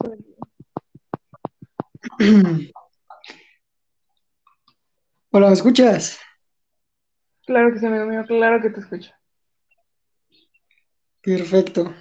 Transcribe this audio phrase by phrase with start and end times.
[5.32, 6.18] Hola, ¿me escuchas?
[7.46, 9.10] Claro que sí, amigo mío, claro que te escucho.
[11.22, 11.94] Perfecto.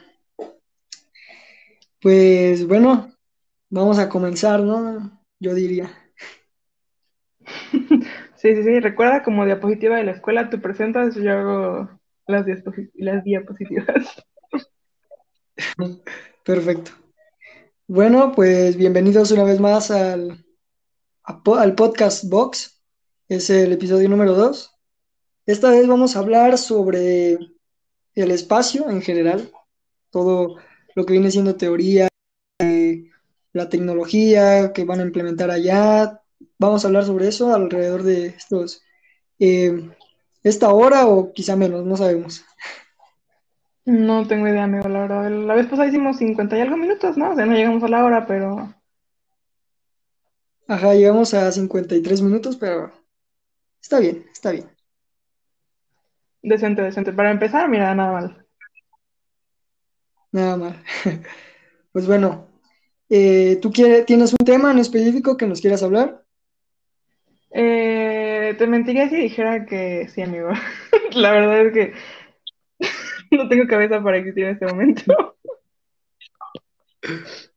[2.01, 3.11] Pues bueno,
[3.69, 5.21] vamos a comenzar, ¿no?
[5.39, 5.91] Yo diría.
[8.35, 11.89] Sí, sí, sí, recuerda como diapositiva de la escuela, tú presentas, yo hago
[12.25, 12.45] las,
[12.93, 14.23] las diapositivas.
[16.45, 16.91] Perfecto.
[17.91, 20.45] Bueno, pues bienvenidos una vez más al,
[21.23, 22.83] al podcast Box.
[23.27, 24.75] Es el episodio número 2.
[25.47, 27.39] Esta vez vamos a hablar sobre
[28.13, 29.51] el espacio en general,
[30.11, 30.57] todo
[30.93, 32.07] lo que viene siendo teoría,
[33.53, 36.21] la tecnología que van a implementar allá.
[36.59, 38.83] Vamos a hablar sobre eso alrededor de estos,
[39.39, 39.89] eh,
[40.43, 42.45] esta hora o quizá menos, no sabemos.
[43.89, 45.31] No tengo idea, amigo, la verdad.
[45.31, 47.31] La vez pasada hicimos 50 y algo minutos, ¿no?
[47.31, 48.71] O sea, no llegamos a la hora, pero...
[50.67, 52.91] Ajá, llegamos a 53 minutos, pero
[53.81, 54.69] está bien, está bien.
[56.43, 57.13] Decente, decente.
[57.13, 58.45] Para empezar, mira, nada mal.
[60.31, 60.83] Nada mal.
[61.91, 62.47] Pues bueno,
[63.09, 66.23] eh, ¿tú quieres, tienes un tema en específico que nos quieras hablar?
[67.49, 70.49] Eh, te mentiría si dijera que sí, amigo.
[71.13, 71.93] La verdad es que
[73.37, 75.35] no tengo cabeza para existir en este momento.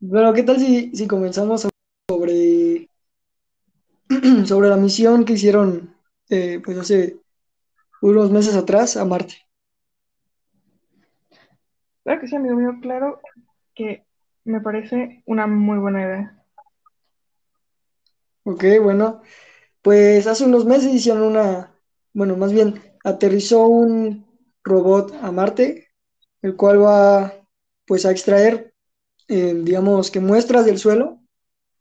[0.00, 1.66] Bueno, ¿qué tal si, si comenzamos
[2.08, 2.88] sobre,
[4.46, 5.92] sobre la misión que hicieron
[6.30, 7.16] eh, pues hace
[8.00, 9.34] unos meses atrás a Marte?
[12.04, 13.20] Claro que sí, amigo mío, claro
[13.74, 14.04] que
[14.44, 16.44] me parece una muy buena idea.
[18.44, 19.20] Ok, bueno,
[19.82, 21.74] pues hace unos meses hicieron una,
[22.12, 24.27] bueno, más bien aterrizó un
[24.64, 25.88] robot a Marte,
[26.42, 27.34] el cual va
[27.86, 28.74] pues a extraer,
[29.28, 31.20] eh, digamos que muestras del suelo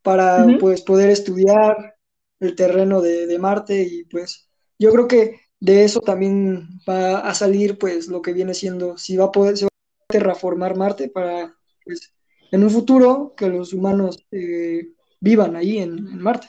[0.02, 1.96] para pues poder estudiar
[2.40, 4.50] el terreno de, de Marte y pues
[4.80, 9.18] yo creo que de eso también va a salir pues lo que viene siendo, si
[9.18, 12.14] va a poder, se va a terraformar Marte para pues
[12.52, 16.48] en un futuro que los humanos eh, vivan ahí en, en Marte.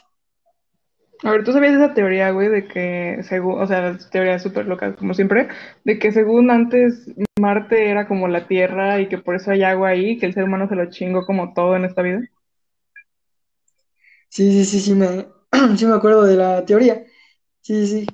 [1.25, 4.67] A ver, ¿tú sabías esa teoría, güey, de que según, o sea, las teorías súper
[4.67, 5.49] locas, como siempre,
[5.85, 9.89] de que según antes Marte era como la Tierra y que por eso hay agua
[9.89, 12.21] ahí, que el ser humano se lo chingó como todo en esta vida?
[14.29, 15.27] Sí, sí, sí, sí me,
[15.77, 17.05] sí me acuerdo de la teoría.
[17.63, 18.07] Sí, sí,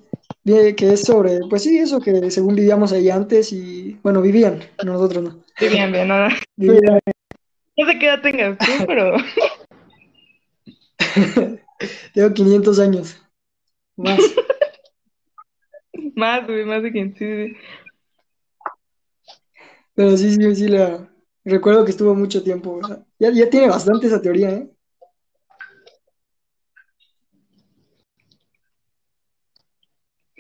[0.75, 5.23] que es sobre, pues sí, eso que según vivíamos ahí antes y, bueno, vivían, nosotros
[5.23, 5.45] no.
[5.61, 6.31] Bien, bien, nada.
[6.57, 7.01] Vivían,
[7.77, 9.17] No sé qué edad tengas tú, pero
[12.13, 13.21] tengo 500 años,
[13.97, 14.19] más.
[16.15, 17.49] más, güey, más de quien, sí, sí.
[17.49, 17.57] sí.
[19.95, 21.09] Pero sí, sí, sí, la,
[21.45, 22.81] recuerdo que estuvo mucho tiempo.
[23.19, 24.71] Ya, ya tiene bastante esa teoría, ¿eh?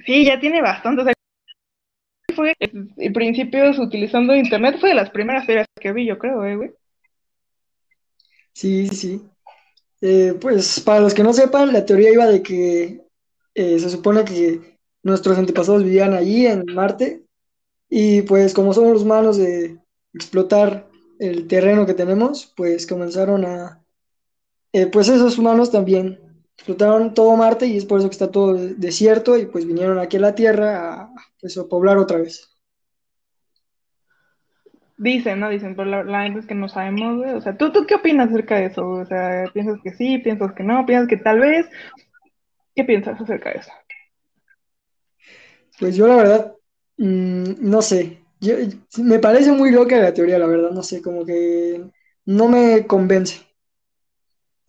[0.04, 1.14] Sí, ya tiene bastante, o sea,
[2.34, 6.56] fue en principios utilizando internet, fue de las primeras teorías que vi, yo creo, eh,
[6.56, 6.70] güey.
[8.52, 9.30] Sí, sí, sí.
[10.06, 13.06] Eh, pues para los que no sepan, la teoría iba de que
[13.54, 17.24] eh, se supone que nuestros antepasados vivían allí en Marte
[17.90, 19.78] y pues como somos los humanos de
[20.14, 20.88] explotar
[21.18, 23.82] el terreno que tenemos, pues comenzaron a,
[24.72, 26.20] eh, pues esos humanos también
[26.56, 29.98] explotaron todo Marte y es por eso que está todo de- desierto y pues vinieron
[30.00, 32.53] aquí a la Tierra a, pues, a poblar otra vez.
[34.96, 35.50] Dicen, ¿no?
[35.50, 37.32] Dicen, pero la, la es que no sabemos, güey.
[37.34, 38.88] O sea, ¿tú, ¿tú qué opinas acerca de eso?
[38.88, 40.18] O sea, ¿piensas que sí?
[40.18, 40.86] ¿Piensas que no?
[40.86, 41.66] ¿Piensas que tal vez?
[42.74, 43.72] ¿Qué piensas acerca de eso?
[45.78, 46.54] Pues yo la verdad,
[46.98, 48.56] mm, no sé, Yo-
[48.98, 51.82] me parece muy loca la teoría, la verdad, no sé, como que
[52.26, 53.40] no me convence.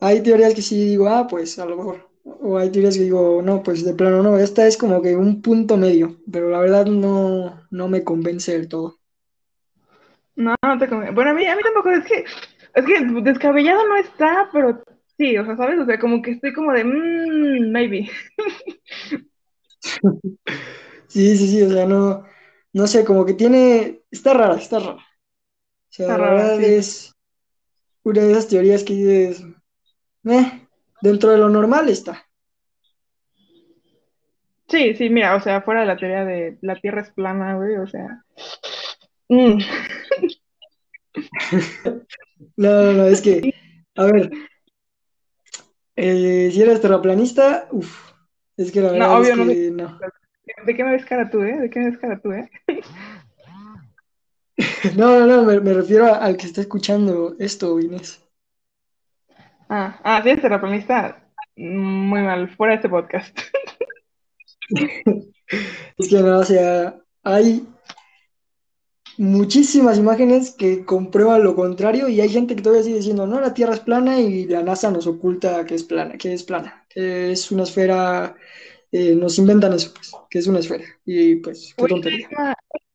[0.00, 2.08] Hay teorías que sí digo, ah, pues a lo mejor.
[2.24, 4.38] O hay teorías que digo, no, pues de plano no.
[4.38, 8.68] Esta es como que un punto medio, pero la verdad no, no me convence del
[8.68, 8.95] todo.
[10.36, 11.14] No, no te conviene.
[11.14, 12.24] Bueno, a mí, a mí tampoco es que,
[12.74, 14.82] es que descabellado no está, pero
[15.16, 15.80] sí, o sea, ¿sabes?
[15.80, 18.08] O sea, como que estoy como de, mmm, maybe.
[21.08, 22.24] Sí, sí, sí, o sea, no,
[22.72, 24.96] no sé, como que tiene, está rara, está rara.
[24.96, 25.00] O
[25.90, 26.74] sea, Está la rara, verdad sí, sí.
[26.74, 27.12] es
[28.04, 29.44] una de esas teorías que dices,
[30.24, 30.68] eh,
[31.00, 32.26] dentro de lo normal está.
[34.68, 37.76] Sí, sí, mira, o sea, fuera de la teoría de la Tierra es plana, güey,
[37.76, 38.24] o sea.
[39.28, 39.58] Mm.
[42.56, 43.52] No, no, no, es que,
[43.96, 44.30] a ver,
[45.96, 48.12] eh, si eres terraplanista, uff,
[48.56, 49.98] es que la No, verdad es obvio, que no.
[50.64, 51.58] ¿De qué me ves cara tú, eh?
[51.58, 52.50] ¿De qué me ves cara tú, eh?
[54.96, 58.22] No, no, no, me, me refiero a- al que está escuchando esto, Inés.
[59.68, 61.22] Ah, ah, sí, es terraplanista.
[61.56, 63.38] Muy mal, fuera de este podcast.
[65.98, 67.66] Es que no, o sea, hay
[69.18, 73.54] muchísimas imágenes que comprueban lo contrario y hay gente que todavía sigue diciendo, no, la
[73.54, 77.32] Tierra es plana y la NASA nos oculta que es plana, que es plana, que
[77.32, 78.36] es una esfera,
[78.92, 80.84] eh, nos inventan eso, pues, que es una esfera.
[81.04, 82.28] Y pues, qué Güey, tontería.
[82.28, 82.54] hay una,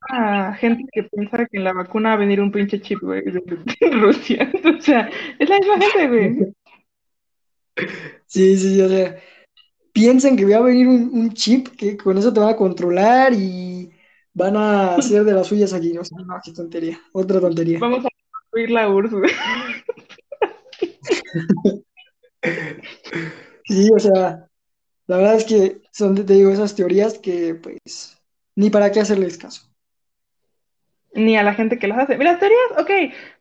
[0.10, 3.22] una gente que piensa que en la vacuna va a venir un pinche chip, güey,
[3.24, 4.52] de, de Rusia.
[4.78, 5.10] O sea,
[5.40, 6.54] es la misma gente, güey.
[8.28, 9.18] Sí, sí, sí, o sea,
[9.94, 13.34] piensan que va a venir un, un chip que con eso te van a controlar
[13.36, 13.91] y
[14.34, 15.98] van a hacer de las suyas aquí.
[15.98, 17.80] O sea, no, qué tontería, otra tontería.
[17.80, 19.32] Vamos a construir la URSS.
[23.66, 24.48] Sí, o sea,
[25.08, 28.18] la verdad es que son, te digo, esas teorías que pues
[28.56, 29.68] ni para qué hacerles caso.
[31.14, 32.18] Ni a la gente que las hace.
[32.18, 32.90] Mira, las teorías, ok,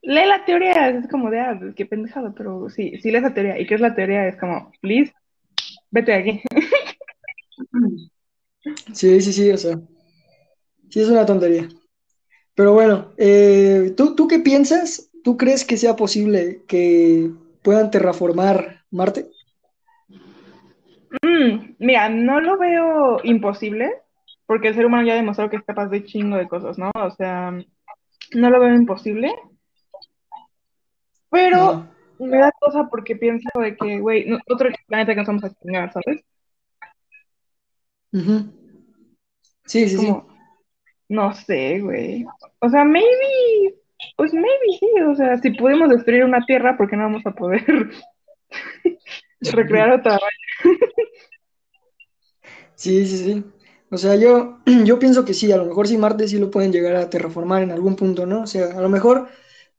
[0.03, 3.61] lee la teoría, es como de, ah, qué pendejado, pero sí, sí lees la teoría.
[3.61, 4.27] ¿Y qué es la teoría?
[4.27, 5.13] Es como, please,
[5.91, 6.43] vete de aquí.
[8.93, 9.81] Sí, sí, sí, o sea,
[10.91, 11.69] sí es una tontería.
[12.55, 15.11] Pero bueno, eh, ¿tú, tú qué piensas?
[15.25, 17.31] ¿Tú crees que sea posible que
[17.63, 19.31] puedan terraformar Marte?
[21.23, 23.91] Mm, mira, no lo veo imposible,
[24.47, 26.91] porque el ser humano ya ha demostrado que es capaz de chingo de cosas, ¿no?
[26.95, 27.53] O sea,
[28.33, 29.33] no lo veo imposible,
[31.31, 31.87] pero
[32.19, 35.93] me da cosa porque pienso de que, güey, otro planeta que nos vamos a chingar,
[35.93, 36.25] ¿sabes?
[39.65, 39.97] Sí, sí, sí.
[39.97, 40.30] como,
[41.11, 42.25] no sé, güey.
[42.61, 43.75] O sea, maybe,
[44.17, 47.33] pues maybe sí, o sea, si pudimos destruir una tierra, ¿por qué no vamos a
[47.33, 47.65] poder
[49.41, 50.19] recrear otra?
[52.77, 53.45] Sí, sí, sí.
[53.91, 56.73] O sea, yo, yo pienso que sí, a lo mejor sí Marte sí lo pueden
[56.73, 58.43] llegar a terraformar en algún punto, ¿no?
[58.43, 59.29] O sea, a lo mejor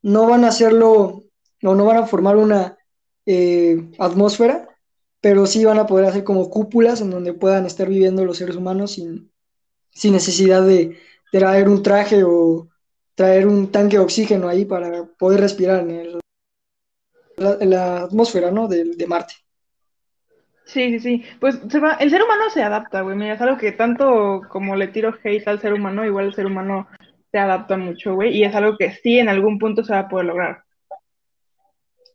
[0.02, 1.24] no van a hacerlo
[1.64, 2.78] o no van a formar una
[3.26, 4.68] eh, atmósfera,
[5.22, 8.58] pero sí van a poder hacer como cúpulas en donde puedan estar viviendo los seres
[8.58, 9.32] humanos sin,
[9.92, 10.98] sin necesidad de
[11.32, 12.70] traer un traje o
[13.16, 16.20] traer un tanque de oxígeno ahí para poder respirar en el-
[17.38, 18.68] la, en la atmósfera, ¿no?
[18.70, 19.34] De, de Marte.
[20.66, 21.24] Sí, sí, sí.
[21.40, 23.16] Pues se va, el ser humano se adapta, güey.
[23.18, 26.46] Mira, es algo que tanto como le tiro hate al ser humano, igual el ser
[26.46, 26.88] humano
[27.32, 28.38] se adapta mucho, güey.
[28.38, 30.64] Y es algo que sí en algún punto se va a poder lograr.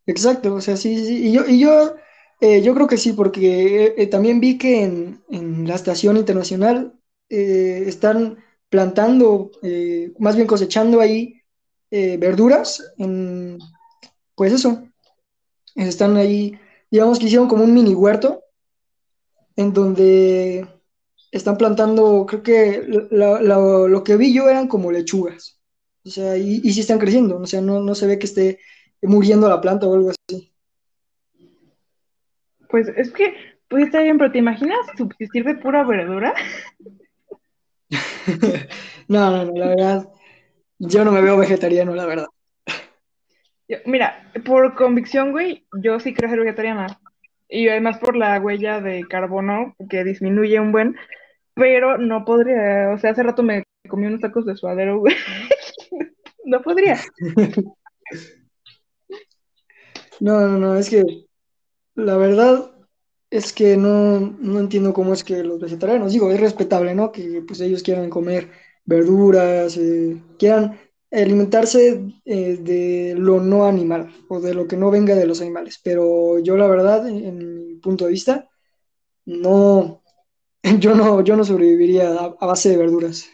[0.07, 1.29] Exacto, o sea, sí, sí, sí.
[1.29, 1.97] Y yo, y yo,
[2.41, 6.17] eh, yo creo que sí, porque eh, eh, también vi que en, en la estación
[6.17, 6.95] internacional
[7.29, 8.39] eh, están
[8.77, 11.41] plantando, eh, más bien cosechando ahí
[11.91, 13.59] eh, verduras, en,
[14.35, 14.87] pues eso,
[15.75, 16.59] están ahí,
[16.91, 18.45] digamos que hicieron como un mini huerto
[19.57, 20.69] en donde
[21.33, 25.59] están plantando, creo que lo que vi yo eran como lechugas,
[26.05, 28.59] o sea, y, y sí están creciendo, o sea, no, no se ve que esté
[29.01, 30.53] muriendo la planta o algo así.
[32.69, 33.35] Pues es que,
[33.69, 36.35] pues está bien, pero ¿te imaginas subsistir de pura verdura?
[39.09, 40.09] No, no, no, la verdad,
[40.79, 42.27] yo no me veo vegetariano, la verdad.
[43.69, 46.99] Yo- mira, por convicción, güey, yo sí quiero ser vegetariana.
[47.49, 50.97] Y además por la huella de carbono que disminuye un buen,
[51.55, 52.91] pero no podría.
[52.95, 55.15] O sea, hace rato me comí unos tacos de suadero, güey.
[56.45, 56.97] No podría.
[60.21, 61.05] No, no, no, es que
[61.97, 62.73] la verdad
[63.31, 67.13] es que no, no entiendo cómo es que los vegetarianos, digo, es respetable, ¿no?
[67.13, 68.51] Que pues ellos quieran comer
[68.85, 70.79] verduras, eh, quieran
[71.11, 75.81] alimentarse eh, de lo no animal o de lo que no venga de los animales,
[75.83, 78.49] pero yo la verdad, en, mi punto de vista,
[79.27, 80.03] no,
[80.81, 83.27] yo no, yo no sobreviviría a base de verduras.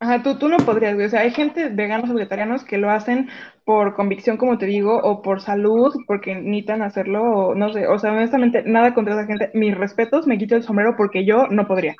[0.00, 1.06] Ajá, tú, tú no podrías, güey.
[1.06, 3.28] O sea, hay gente, veganos o vegetarianos, que lo hacen
[3.64, 7.86] por convicción, como te digo, o por salud, porque necesitan hacerlo, o no sé.
[7.86, 9.50] O sea, honestamente, nada contra esa gente.
[9.54, 11.96] Mis respetos, me quito el sombrero porque yo no podría.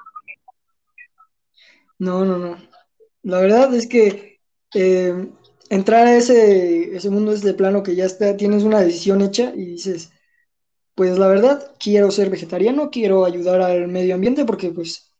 [1.98, 2.58] No, no, no.
[3.22, 4.40] La verdad es que
[4.74, 5.28] eh,
[5.70, 9.52] entrar a ese, ese mundo es de plano que ya está, tienes una decisión hecha
[9.54, 10.12] y dices,
[10.94, 15.13] pues la verdad, quiero ser vegetariano, quiero ayudar al medio ambiente porque pues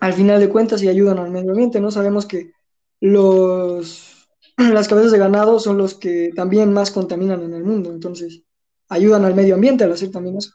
[0.00, 1.90] al final de cuentas sí ayudan al medio ambiente, ¿no?
[1.90, 2.52] Sabemos que
[3.00, 8.42] los, las cabezas de ganado son los que también más contaminan en el mundo, entonces
[8.88, 10.52] ayudan al medio ambiente al hacer también eso.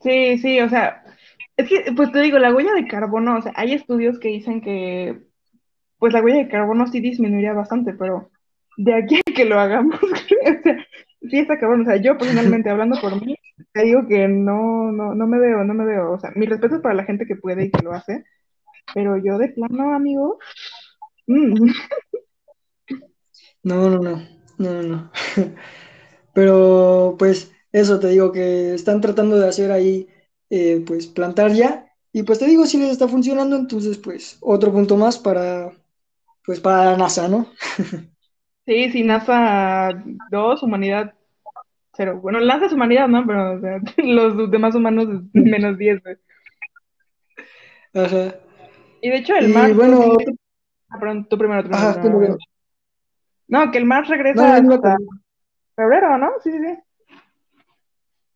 [0.00, 1.02] Sí, sí, o sea,
[1.56, 4.60] es que, pues te digo, la huella de carbono, o sea, hay estudios que dicen
[4.60, 5.22] que,
[5.98, 8.30] pues la huella de carbono sí disminuiría bastante, pero
[8.76, 10.16] de aquí a que lo hagamos, o
[10.62, 10.86] sea,
[11.30, 11.82] sí está cabrón.
[11.82, 13.36] O sea, yo personalmente, hablando por mí,
[13.72, 16.12] te digo que no, no, no me veo, no me veo.
[16.12, 18.24] O sea, mi respeto es para la gente que puede y que lo hace,
[18.94, 20.38] pero yo de plano, amigo.
[21.26, 21.70] Mm.
[23.62, 24.22] No, no, no,
[24.58, 25.10] no, no.
[26.34, 30.08] Pero pues eso te digo que están tratando de hacer ahí,
[30.50, 31.90] eh, pues plantar ya.
[32.12, 35.72] Y pues te digo, si les está funcionando, entonces pues otro punto más para,
[36.44, 37.52] pues para la NASA, ¿no?
[38.66, 39.90] Sí, sí, NASA
[40.30, 41.14] 2, humanidad
[41.96, 42.18] cero.
[42.20, 43.26] Bueno, NASA es humanidad, ¿no?
[43.26, 46.16] Pero o sea, los demás humanos menos 10, güey.
[47.94, 48.34] Ajá.
[49.00, 50.40] Y de hecho, el Y Mars bueno, 2020...
[50.90, 52.34] Ah, perdón, tú primero, tú primero, ajá, tú ¿cómo primero.
[52.36, 52.38] veo?
[53.48, 55.22] No, que el Mars No, regresa no, hasta con-
[55.76, 56.30] febrero, ¿no?
[56.42, 56.78] Sí, sí, sí.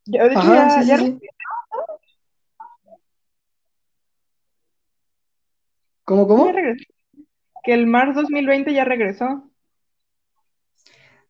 [0.06, 0.96] Ya, de hecho, Ajá, ya, sí, ya.
[6.04, 6.52] ¿Cómo, cómo?
[7.64, 9.47] Que el Mars 2020 ya regresó.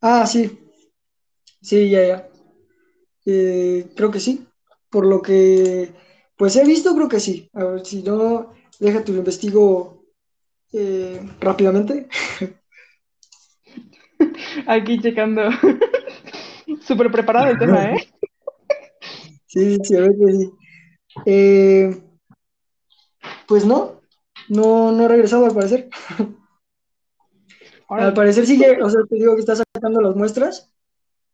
[0.01, 0.59] Ah, sí,
[1.61, 2.29] sí, ya, ya.
[3.27, 4.47] Eh, creo que sí.
[4.91, 5.93] Por lo que,
[6.37, 7.49] pues he visto, creo que sí.
[7.53, 10.05] A ver, si no, déjate lo investigo
[10.73, 12.09] eh, rápidamente.
[14.67, 15.43] Aquí checando.
[16.87, 17.97] Súper preparado el tema, ¿eh?
[19.51, 20.53] Sí, sí, a ver que sí.
[21.25, 22.03] Eh,
[23.47, 24.03] pues no,
[24.51, 25.89] no, no ha regresado al parecer.
[27.89, 30.71] Al parecer sigue, o sea, te digo que está sacando las muestras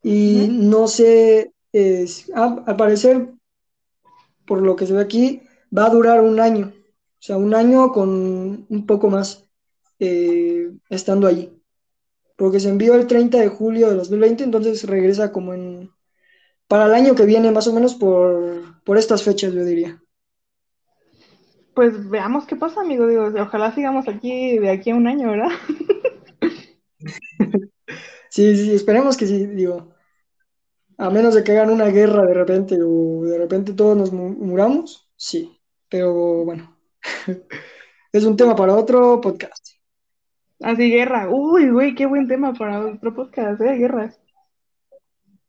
[0.03, 3.29] y no sé, es- ah, al parecer,
[4.47, 5.43] por lo que se ve aquí,
[5.77, 6.73] va a durar un año.
[6.77, 9.45] O sea, un año con un poco más
[9.99, 11.51] eh, estando allí.
[12.37, 15.91] Porque se envió el 30 de julio de 2020, entonces regresa como en,
[16.69, 20.03] para el año que viene, más o menos por, por estas fechas, yo diría.
[21.75, 23.07] Pues veamos qué pasa, amigo.
[23.07, 25.51] Digo, ojalá sigamos aquí de aquí a un año, ¿verdad?
[28.31, 29.95] Sí, sí, esperemos que sí, digo.
[30.99, 34.31] A menos de que hagan una guerra de repente o de repente todos nos mu-
[34.31, 35.61] muramos, sí.
[35.89, 36.77] Pero bueno,
[38.13, 39.69] es un tema para otro podcast.
[40.61, 41.29] Así, guerra.
[41.31, 43.75] Uy, güey, qué buen tema para otro podcast, ¿eh?
[43.77, 44.21] Guerras.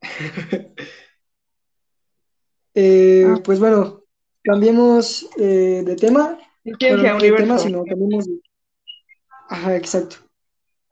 [2.77, 4.03] Eh, Ah, pues bueno,
[4.43, 6.37] cambiemos eh, de tema.
[6.63, 8.41] Bueno, ciencia, no de tema, sino cambiemos de...
[9.49, 10.17] Ajá, exacto.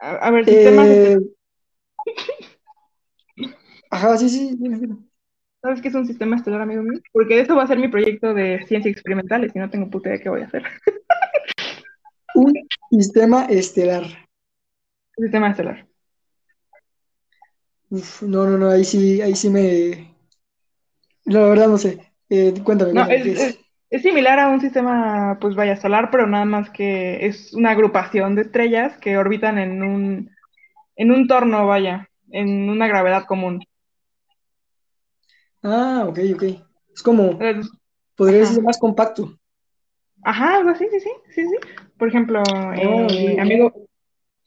[0.04, 1.18] A, a ver, sistemas Eh,
[3.90, 4.56] ajá, sí, sí.
[4.60, 4.98] dime, dime.
[5.62, 7.00] ¿Sabes qué es un sistema estelar, amigo mío?
[7.14, 10.20] Porque eso va a ser mi proyecto de ciencia experimental y no tengo puta idea
[10.22, 10.64] qué voy a hacer.
[12.36, 12.54] Un
[12.90, 14.04] sistema estelar.
[15.16, 15.88] Sistema estelar.
[17.90, 20.14] Uf, no, no, no, ahí sí, ahí sí me...
[21.26, 22.12] La verdad no sé.
[22.28, 23.60] Eh, cuéntame, No, cuéntame, es, ¿qué es,
[23.98, 24.02] es?
[24.02, 28.44] similar a un sistema, pues vaya, solar, pero nada más que es una agrupación de
[28.44, 30.32] estrellas que orbitan en un,
[30.96, 33.66] en un torno, vaya, en una gravedad común.
[35.62, 36.44] Ah, ok, ok.
[36.94, 37.40] Es como,
[38.16, 38.68] podría decirse ajá.
[38.68, 39.38] más compacto.
[40.24, 41.56] Ajá, algo así, sí, sí, sí, sí.
[41.98, 43.88] Por ejemplo, Oh, eh, amigo,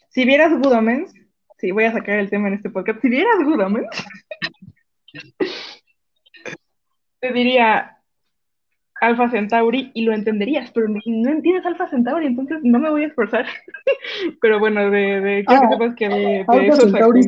[0.09, 1.13] si vieras Good Omens,
[1.59, 3.89] sí, voy a sacar el tema en este podcast, si vieras Good Omens,
[7.21, 7.96] te diría
[9.01, 13.05] Alpha Centauri y lo entenderías, pero no, no entiendes Alpha Centauri, entonces no me voy
[13.05, 13.47] a esforzar.
[14.41, 17.23] Pero bueno, de, de quiero que Ah, sepas que de, de Alpha eso Centauri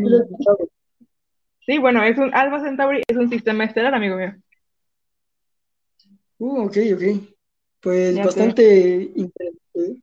[1.66, 4.34] sí bueno, es un Alpha Centauri es un sistema estelar, amigo mío.
[6.38, 7.02] Uh, ok, ok.
[7.80, 10.02] Pues Ya bastante interesante.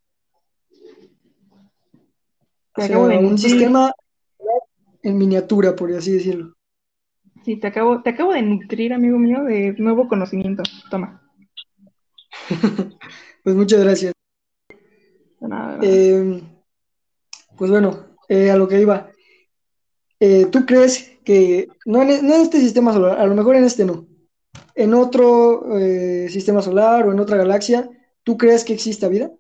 [2.77, 3.91] O sea, un sistema
[5.03, 6.53] en miniatura, por así decirlo.
[7.43, 10.63] sí, te acabo, te acabo de nutrir, amigo mío, de nuevo conocimiento.
[10.89, 11.21] Toma,
[13.43, 14.13] Pues muchas gracias.
[15.39, 15.79] de nada, de nada.
[15.83, 16.41] Eh,
[17.55, 19.11] pues bueno, eh, a lo que iba.
[20.19, 23.65] Eh, ¿tú crees que, no en, no en este sistema solar, a lo mejor en
[23.65, 24.07] este no,
[24.73, 27.89] en otro eh, sistema solar o en otra galaxia,
[28.23, 29.31] ¿tú crees que exista vida?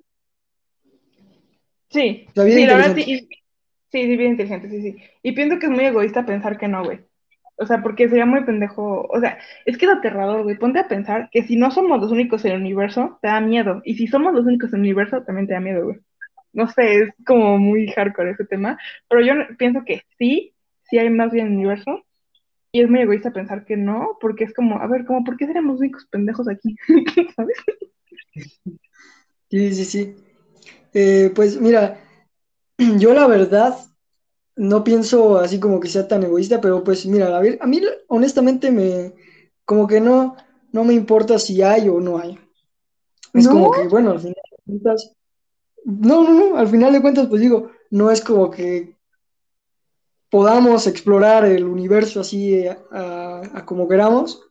[1.89, 3.29] Sí, O sea, vida sí, la verdad sí, sí,
[3.91, 4.97] sí, bien inteligente, sí, sí.
[5.23, 6.99] Y pienso que es muy egoísta pensar que no, güey.
[7.57, 9.07] O sea, porque sería muy pendejo.
[9.09, 10.57] O sea, es que es aterrador, güey.
[10.57, 13.81] Ponte a pensar que si no somos los únicos en el universo, te da miedo.
[13.85, 15.97] Y si somos los únicos en el universo, también te da miedo, güey.
[16.53, 18.77] No sé, es como muy hardcore ese tema.
[19.09, 22.03] Pero yo pienso que sí, sí hay más vida en el universo.
[22.71, 25.47] Y es muy egoísta pensar que no, porque es como, a ver, como, ¿por qué
[25.47, 26.75] seremos los únicos pendejos aquí?
[27.35, 27.57] ¿Sabes?
[29.49, 30.15] Sí, sí, sí.
[30.93, 31.97] Eh, pues mira,
[32.99, 33.77] yo la verdad
[34.55, 37.81] no pienso así como que sea tan egoísta, pero pues mira, a ver, a mí
[38.07, 39.13] honestamente me,
[39.65, 40.35] como que no,
[40.71, 42.39] no me importa si hay o no hay.
[43.33, 45.13] Es como que, bueno, al final de cuentas,
[45.85, 48.97] no, no, no, al final de cuentas, pues digo, no es como que
[50.29, 54.41] podamos explorar el universo así eh, a, a como queramos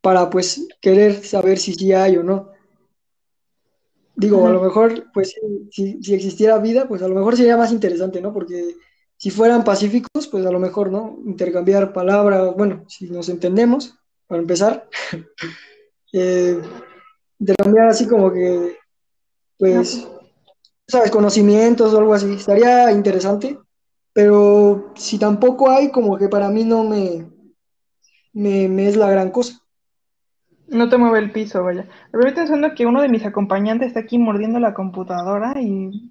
[0.00, 2.50] para pues querer saber si sí hay o no.
[4.16, 5.34] digo, a lo mejor, pues
[5.70, 8.32] si, si existiera vida, pues a lo mejor sería más interesante, ¿no?
[8.32, 8.76] Porque
[9.20, 11.18] si fueran pacíficos, pues a lo mejor, ¿no?
[11.26, 13.94] Intercambiar palabras, bueno, si nos entendemos,
[14.26, 14.88] para empezar,
[16.14, 16.58] eh,
[17.38, 18.78] intercambiar así como que,
[19.58, 20.08] pues,
[20.88, 23.58] sabes, conocimientos o algo así, estaría interesante,
[24.14, 27.30] pero si tampoco hay, como que para mí no me,
[28.32, 29.60] me, me es la gran cosa.
[30.66, 31.86] No te mueve el piso, vaya.
[32.10, 36.10] Pero estoy pensando que uno de mis acompañantes está aquí mordiendo la computadora y...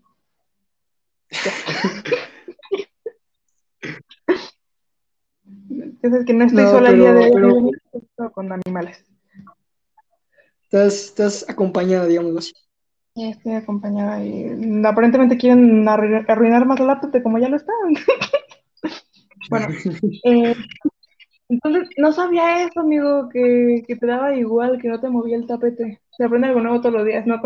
[6.02, 9.06] es que no estoy No, sola el día de hoy, con animales.
[10.64, 12.54] estás, estás acompañada, digamos así.
[13.16, 14.46] Estoy acompañada y
[14.86, 17.76] aparentemente quieren arru- arruinar más la laptop de como ya lo están.
[19.50, 19.68] Bueno,
[20.26, 20.54] eh,
[21.50, 25.48] entonces no sabía eso, amigo, que, que te daba igual, que no te movía el
[25.48, 26.02] tapete.
[26.18, 27.26] Se aprende algo nuevo todos los días.
[27.28, 27.42] No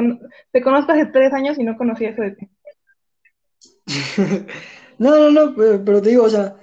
[0.51, 2.49] te conozco hace tres años y no conocía eso de ti.
[4.99, 6.55] No, no, no, pero, pero te digo, o sea,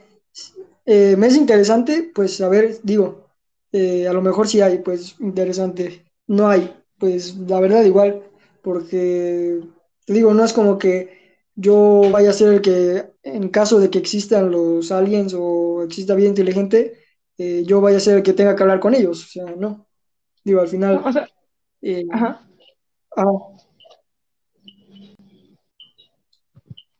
[0.90, 3.26] eh, me es interesante, pues a ver, digo,
[3.73, 6.04] eh, a lo mejor sí hay, pues interesante.
[6.26, 8.23] No hay, pues la verdad igual,
[8.62, 9.61] porque
[10.06, 11.20] te digo, no es como que
[11.54, 16.14] yo vaya a ser el que, en caso de que existan los aliens o exista
[16.14, 16.94] vida inteligente,
[17.38, 19.25] eh, yo vaya a ser el que tenga que hablar con ellos.
[19.26, 19.87] O sea, no.
[20.44, 21.26] Digo, al final, o sea,
[22.12, 22.40] ajá.
[23.16, 23.25] ah,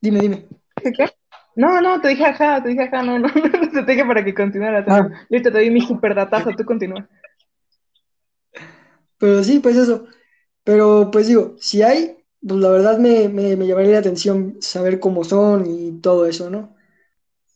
[0.01, 0.49] dime, dime.
[0.83, 1.20] ¿Qué, qué?
[1.63, 3.29] No, no, te dije ajá, te dije ajá, no, no,
[3.73, 5.09] no, te dije para que continuaras, Ah.
[5.29, 7.09] Listo, te doy mi super datazo, tú continúa.
[9.19, 10.07] pero sí, pues eso.
[10.65, 15.01] Pero pues digo, si hay, pues la verdad me, me, me llamaría la atención saber
[15.01, 16.77] cómo son y todo eso, ¿no?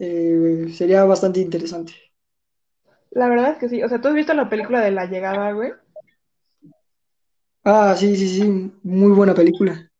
[0.00, 1.94] Eh, sería bastante interesante.
[3.12, 5.52] La verdad es que sí, o sea, ¿tú has visto la película de La Llegada,
[5.52, 5.72] güey?
[7.62, 9.90] Ah, sí, sí, sí, muy buena película.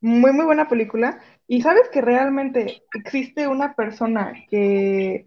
[0.00, 1.20] Muy, muy buena película.
[1.48, 5.26] Y sabes que realmente existe una persona que,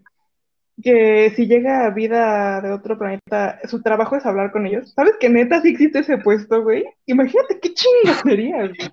[0.82, 4.92] que si llega a vida de otro planeta, su trabajo es hablar con ellos.
[4.94, 6.84] ¿Sabes que neta sí existe ese puesto, güey?
[7.06, 8.92] Imagínate qué chingadería, güey.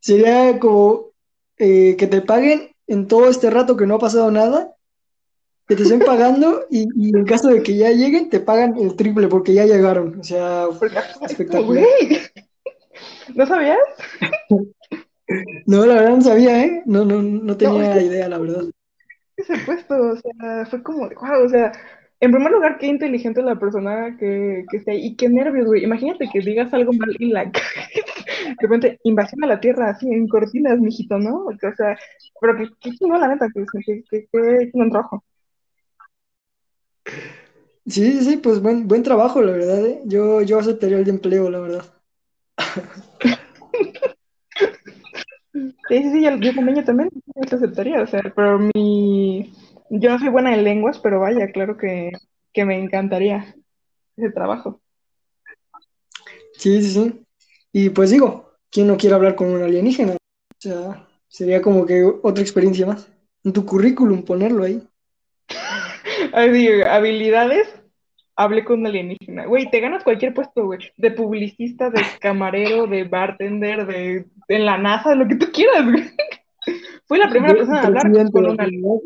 [0.00, 1.10] Sería como
[1.58, 4.74] eh, que te paguen en todo este rato que no ha pasado nada,
[5.68, 8.96] que te estén pagando y, y en caso de que ya lleguen, te pagan el
[8.96, 10.18] triple porque ya llegaron.
[10.18, 10.66] O sea,
[11.28, 11.84] espectacular.
[13.34, 13.78] ¿no sabías?
[15.66, 16.82] No, la verdad no sabía, ¿eh?
[16.86, 18.64] No, no, no No, tenía que idea, la verdad.
[19.36, 21.72] ese puesto, o sea, fue como, wow, o sea,
[22.20, 25.84] en primer lugar, qué inteligente la persona que, que está ahí, y qué nervios, güey.
[25.84, 27.44] Imagínate que digas algo mal y la
[28.46, 31.46] de repente, invasión a la Tierra, así, en cortinas, mijito, ¿no?
[31.46, 31.96] O sea,
[32.40, 33.64] pero que, que la neta, que,
[34.10, 35.22] que, que, trabajo.
[37.86, 40.00] Sí, sí, sí, pues buen, buen trabajo, la verdad, ¿eh?
[40.06, 41.84] Yo, yo aceptaría el de empleo, la verdad.
[45.88, 47.10] Sí, sí, sí, yo, yo también, yo también,
[47.48, 49.52] te aceptaría, o sea, pero mi,
[49.90, 52.10] yo no soy buena en lenguas, pero vaya, claro que,
[52.52, 53.54] que me encantaría
[54.16, 54.80] ese trabajo.
[56.54, 57.26] Sí, sí, sí.
[57.72, 60.14] Y pues digo, ¿quién no quiere hablar con un alienígena?
[60.14, 60.16] O
[60.58, 63.08] sea, sería como que otra experiencia más.
[63.44, 64.82] En tu currículum ponerlo ahí.
[66.32, 67.68] Así, habilidades,
[68.34, 69.46] hablé con un alienígena.
[69.46, 70.80] Güey, te ganas cualquier puesto, güey.
[70.96, 75.84] De publicista, de camarero, de bartender, de, en la NASA, de lo que tú quieras,
[75.84, 76.10] güey.
[77.06, 78.60] Fui la primera persona en hablar con de un la alienígena.
[78.60, 79.00] comunidad.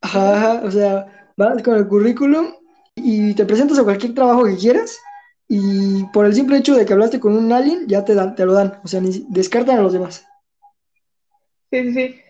[0.00, 2.46] Ajá, ajá, o sea, vas con el currículum
[2.94, 4.98] y te presentas a cualquier trabajo que quieras
[5.48, 8.46] y por el simple hecho de que hablaste con un alien, ya te dan, te
[8.46, 8.80] lo dan.
[8.84, 10.26] O sea, ni descartan a los demás.
[11.70, 12.20] Sí, sí, sí.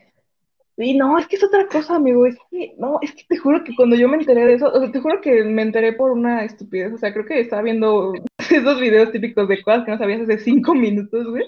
[0.79, 2.27] Y no, es que es otra cosa, amigo.
[2.27, 4.79] Es que, no, es que te juro que cuando yo me enteré de eso, o
[4.79, 6.93] sea, te juro que me enteré por una estupidez.
[6.93, 8.13] O sea, creo que estaba viendo
[8.51, 11.45] esos videos típicos de cosas que no sabías hace cinco minutos, güey.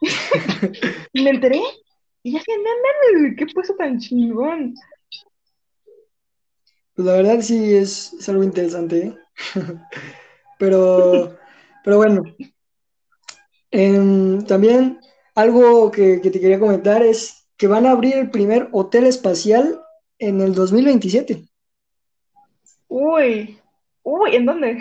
[1.12, 1.60] Y me enteré.
[2.22, 2.64] Y ya que, no
[3.14, 4.74] mames, qué puesto tan chingón.
[6.94, 9.16] Pues la verdad sí es, es algo interesante, ¿eh?
[10.58, 11.36] Pero,
[11.82, 12.22] pero bueno,
[13.72, 15.00] em, también
[15.34, 19.80] algo que, que te quería comentar es que van a abrir el primer hotel espacial
[20.20, 21.44] en el 2027.
[22.86, 23.58] Uy,
[24.04, 24.78] uy, ¿en dónde?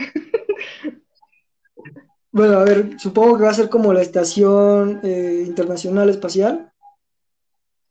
[2.33, 6.71] Bueno, a ver, supongo que va a ser como la Estación eh, Internacional Espacial,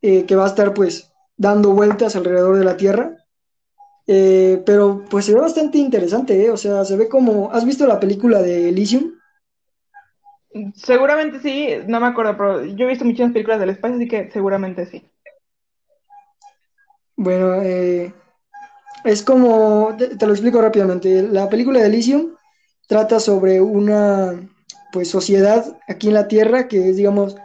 [0.01, 3.17] eh, que va a estar pues dando vueltas alrededor de la Tierra.
[4.07, 6.51] Eh, pero pues se ve bastante interesante, ¿eh?
[6.51, 7.53] O sea, se ve como...
[7.53, 9.13] ¿Has visto la película de Elysium?
[10.75, 14.31] Seguramente sí, no me acuerdo, pero yo he visto muchas películas del espacio, así que
[14.33, 15.07] seguramente sí.
[17.15, 18.13] Bueno, eh,
[19.05, 19.95] es como...
[19.99, 21.23] Te, te lo explico rápidamente.
[21.23, 22.35] La película de Elysium
[22.91, 24.35] trata sobre una
[24.93, 27.37] pues sociedad aquí en la Tierra que es, digamos,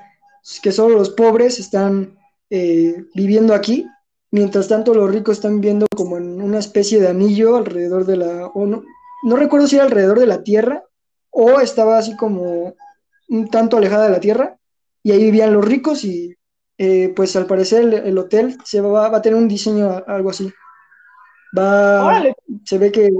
[0.63, 2.17] que solo los pobres están
[2.49, 3.87] eh, viviendo aquí,
[4.31, 8.47] mientras tanto los ricos están viviendo como en una especie de anillo alrededor de la,
[8.47, 8.83] o no,
[9.23, 10.83] no recuerdo si era alrededor de la Tierra
[11.29, 12.73] o estaba así como
[13.29, 14.57] un tanto alejada de la Tierra,
[15.03, 16.35] y ahí vivían los ricos y
[16.79, 20.31] eh, pues al parecer el, el hotel se va, va, a tener un diseño algo
[20.31, 20.51] así.
[21.55, 22.23] Va,
[22.63, 23.11] se ve que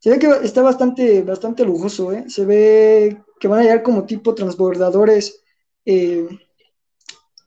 [0.00, 2.24] se ve que está bastante, bastante lujoso, ¿eh?
[2.28, 5.44] Se ve que van a llegar como tipo transbordadores
[5.84, 6.26] eh,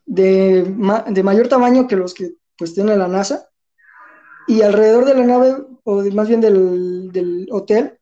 [0.06, 3.48] de, ma de, mayor tamaño que los que pues tiene la NASA.
[4.46, 7.98] Y alrededor de la nave, o de, más bien del, del, hotel,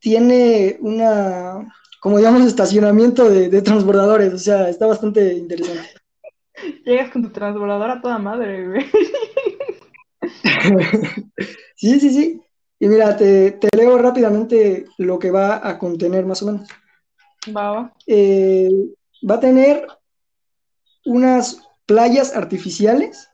[0.00, 4.34] tiene una, como digamos, estacionamiento de, de, transbordadores.
[4.34, 5.94] O sea, está bastante interesante.
[6.84, 8.86] Llegas con tu transbordador a toda madre, güey.
[11.74, 12.42] sí, sí, sí.
[12.78, 16.68] Y mira, te, te, leo rápidamente lo que va a contener más o menos.
[17.56, 17.92] Va.
[18.06, 18.68] Eh,
[19.28, 19.86] va a tener
[21.06, 23.30] unas playas artificiales.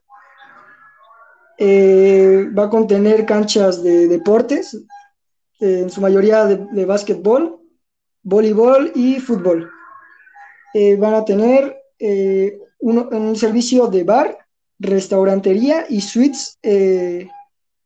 [1.58, 4.74] Eh, va a contener canchas de deportes,
[5.60, 7.60] eh, en su mayoría de, de básquetbol,
[8.22, 9.70] voleibol y fútbol.
[10.74, 11.78] Eh, van a tener
[12.80, 14.38] un, un, servicio de bar,
[14.80, 16.58] restaurantería y suites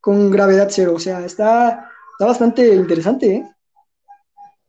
[0.00, 0.94] con gravedad cero.
[0.94, 3.56] O sea, está, está bastante interesante, ¿eh?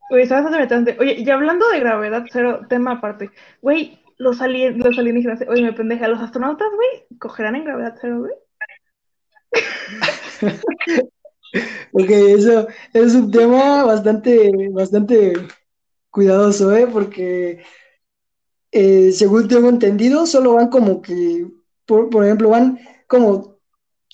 [0.10, 0.98] Güey, está bastante interesante.
[1.00, 3.32] Oye, y hablando de gravedad cero, tema aparte.
[3.62, 8.20] Güey, los, alien, los alienígenas, oye, me pendeja, los astronautas, güey, cogerán en gravedad cero,
[8.20, 8.34] güey.
[11.92, 15.34] ok, eso es un tema bastante, bastante
[16.10, 16.88] cuidadoso, ¿eh?
[16.88, 17.64] Porque
[18.72, 21.48] eh, según tengo entendido, solo van como que,
[21.86, 23.60] por, por ejemplo, van como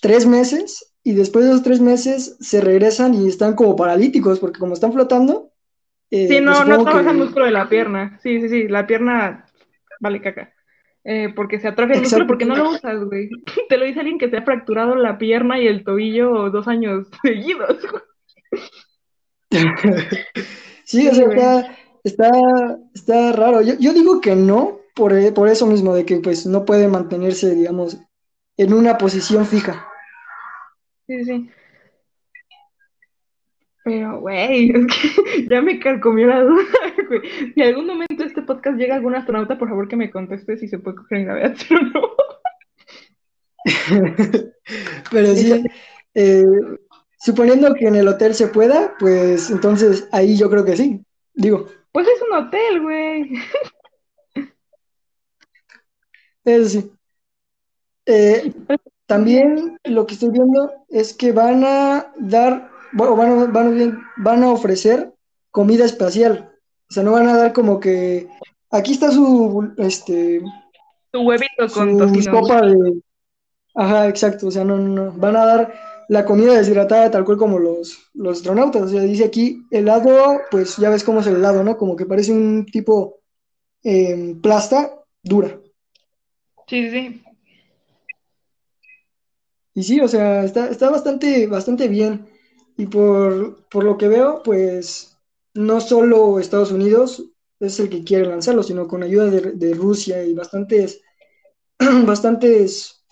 [0.02, 4.60] tres meses y después de esos tres meses se regresan y están como paralíticos, porque
[4.60, 5.52] como están flotando.
[6.10, 7.10] Eh, sí, no, pues no trabaja que...
[7.10, 8.20] el músculo de la pierna.
[8.24, 9.46] Sí, sí, sí, la pierna
[10.00, 10.54] vale caca.
[11.04, 13.30] Eh, porque se atrofia el músculo porque no lo usas, güey.
[13.70, 17.08] Te lo dice alguien que se ha fracturado la pierna y el tobillo dos años
[17.22, 17.78] seguidos.
[20.86, 22.32] sí, o sea, está, está,
[22.94, 23.62] está raro.
[23.62, 27.54] Yo, yo, digo que no, por, por eso mismo, de que pues no puede mantenerse,
[27.54, 27.98] digamos,
[28.56, 29.90] en una posición fija.
[31.14, 31.50] Sí, sí.
[33.84, 36.64] Pero, güey, es que ya me carcomió la duda,
[37.08, 37.22] güey.
[37.54, 40.68] Si en algún momento este podcast llega algún astronauta, por favor que me conteste si
[40.68, 42.16] se puede coger en gravedad o no.
[45.12, 45.64] Pero sí,
[46.16, 46.44] eh,
[47.20, 51.68] suponiendo que en el hotel se pueda, pues entonces ahí yo creo que sí, digo.
[51.92, 53.34] Pues es un hotel, güey.
[56.44, 56.92] Eso sí.
[58.06, 58.52] Eh,
[59.14, 64.14] también lo que estoy viendo es que van a dar, bueno, van a, van a,
[64.18, 65.14] van a ofrecer
[65.52, 66.52] comida espacial.
[66.90, 68.28] O sea, no van a dar como que
[68.72, 70.42] aquí está su este
[71.12, 73.02] tu huevito con su sopa de
[73.76, 75.74] Ajá, exacto, o sea, no, no, van a dar
[76.10, 80.78] la comida deshidratada tal cual como los, los astronautas, o sea, dice aquí helado, pues
[80.78, 81.76] ya ves cómo es el helado, ¿no?
[81.76, 83.20] Como que parece un tipo
[83.84, 85.60] eh, plasta dura.
[86.68, 87.23] Sí, sí.
[89.76, 92.28] Y sí, o sea, está, está bastante, bastante bien.
[92.78, 95.18] Y por, por lo que veo, pues
[95.54, 97.24] no solo Estados Unidos
[97.60, 101.02] es el que quiere lanzarlo, sino con ayuda de, de Rusia y bastantes,
[102.06, 103.04] bastantes,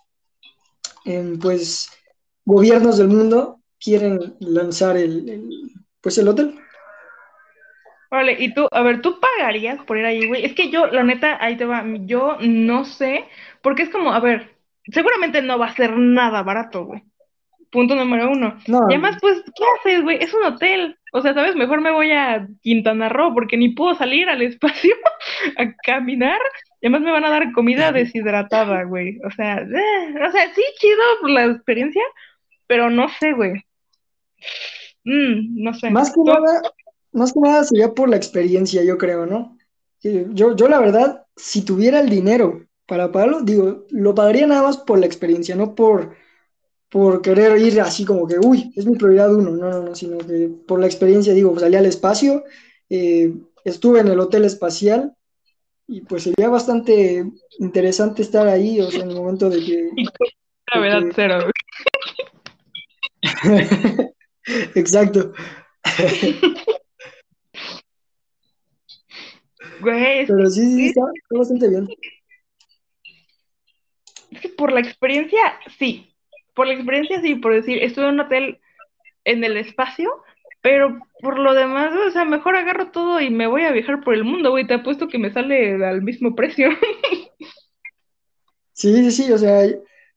[1.05, 1.89] eh, pues,
[2.45, 5.49] gobiernos del mundo quieren lanzar el, el,
[6.01, 6.59] pues, el hotel.
[8.09, 10.43] Vale, y tú, a ver, ¿tú pagarías por ir ahí, güey?
[10.43, 13.23] Es que yo, la neta, ahí te va, yo no sé,
[13.61, 14.50] porque es como, a ver,
[14.85, 17.03] seguramente no va a ser nada barato, güey.
[17.71, 18.57] Punto número uno.
[18.67, 18.81] No.
[18.89, 20.17] Y además, pues, ¿qué haces, güey?
[20.21, 20.97] Es un hotel.
[21.13, 21.55] O sea, ¿sabes?
[21.55, 24.93] Mejor me voy a Quintana Roo porque ni puedo salir al espacio
[25.57, 26.39] a caminar.
[26.81, 29.19] Y además me van a dar comida deshidratada, güey.
[29.25, 32.03] O sea, eh, o sea, sí, chido por la experiencia,
[32.67, 33.53] pero no sé, güey.
[35.05, 35.89] Mm, no sé.
[35.91, 36.61] Más que nada,
[37.13, 39.57] más que nada sería por la experiencia, yo creo, ¿no?
[40.01, 44.75] Yo, yo la verdad, si tuviera el dinero para pagarlo, digo, lo pagaría nada más
[44.75, 46.13] por la experiencia, no por,
[46.89, 50.17] por querer ir así como que, uy, es mi prioridad uno, no, no, no, sino
[50.17, 52.43] que por la experiencia, digo, salí al espacio,
[52.89, 55.15] eh, estuve en el hotel espacial
[55.87, 57.23] y pues sería bastante
[57.59, 59.89] interesante estar ahí, o sea, en el momento de que...
[60.73, 61.13] La verdad, que...
[61.15, 61.39] cero.
[64.75, 65.31] Exacto.
[69.79, 71.87] Güey, Pero sí, sí, está, está bastante bien.
[74.57, 75.39] Por la experiencia,
[75.77, 76.13] sí.
[76.53, 77.35] Por la experiencia, sí.
[77.35, 78.59] Por decir, estuve en un hotel
[79.25, 80.11] en el espacio,
[80.61, 84.13] Pero por lo demás, o sea, mejor agarro todo y me voy a viajar por
[84.15, 84.67] el mundo, güey.
[84.67, 86.69] Te apuesto que me sale al mismo precio.
[88.73, 89.65] Sí, sí, sí, o sea,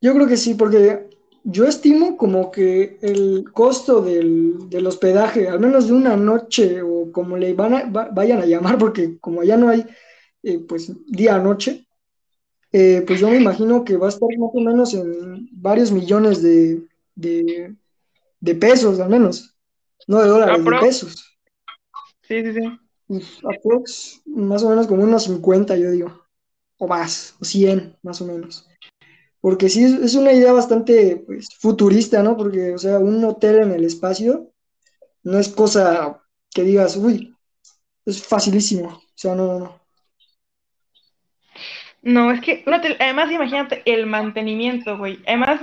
[0.00, 1.08] yo creo que sí, porque
[1.44, 7.10] yo estimo como que el costo del, del hospedaje, al menos de una noche, o
[7.12, 9.84] como le van a- va- vayan a llamar, porque como ya no hay,
[10.42, 11.86] eh, pues, día-noche,
[12.76, 16.42] eh, pues yo me imagino que va a estar más o menos en varios millones
[16.42, 16.84] de,
[17.14, 17.72] de,
[18.40, 19.54] de pesos, al menos,
[20.08, 20.80] no de dólares, de Apro.
[20.80, 21.38] pesos.
[22.22, 23.40] Sí, sí, sí.
[23.44, 26.26] Aprox, más o menos como unos 50 yo digo,
[26.78, 28.68] o más, o 100 más o menos.
[29.40, 32.36] Porque sí, es, es una idea bastante pues, futurista, ¿no?
[32.36, 34.50] Porque, o sea, un hotel en el espacio
[35.22, 37.36] no es cosa que digas, uy,
[38.04, 38.88] es facilísimo.
[38.88, 39.83] O sea, no, no, no.
[42.04, 42.62] No, es que,
[43.00, 45.20] además imagínate el mantenimiento, güey.
[45.26, 45.60] Además,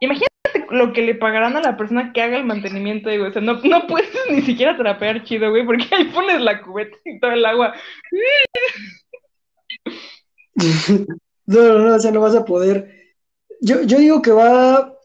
[0.00, 0.32] imagínate
[0.70, 3.20] lo que le pagarán a la persona que haga el mantenimiento, güey.
[3.20, 6.96] O sea, no, no puedes ni siquiera trapear chido, güey, porque ahí pones la cubeta
[7.04, 7.74] y todo el agua.
[11.44, 13.14] No, no, no, o sea, no vas a poder.
[13.60, 14.96] Yo, yo digo que va,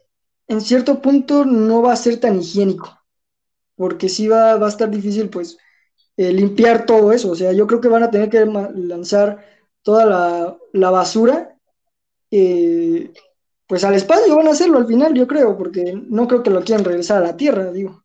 [0.46, 2.96] en cierto punto, no va a ser tan higiénico,
[3.74, 5.58] porque sí va, va a estar difícil, pues,
[6.16, 7.32] eh, limpiar todo eso.
[7.32, 9.44] O sea, yo creo que van a tener que lanzar
[9.82, 11.56] toda la, la basura
[12.30, 13.12] eh,
[13.66, 16.62] pues al espacio van a hacerlo al final, yo creo, porque no creo que lo
[16.62, 18.02] quieran regresar a la Tierra, digo.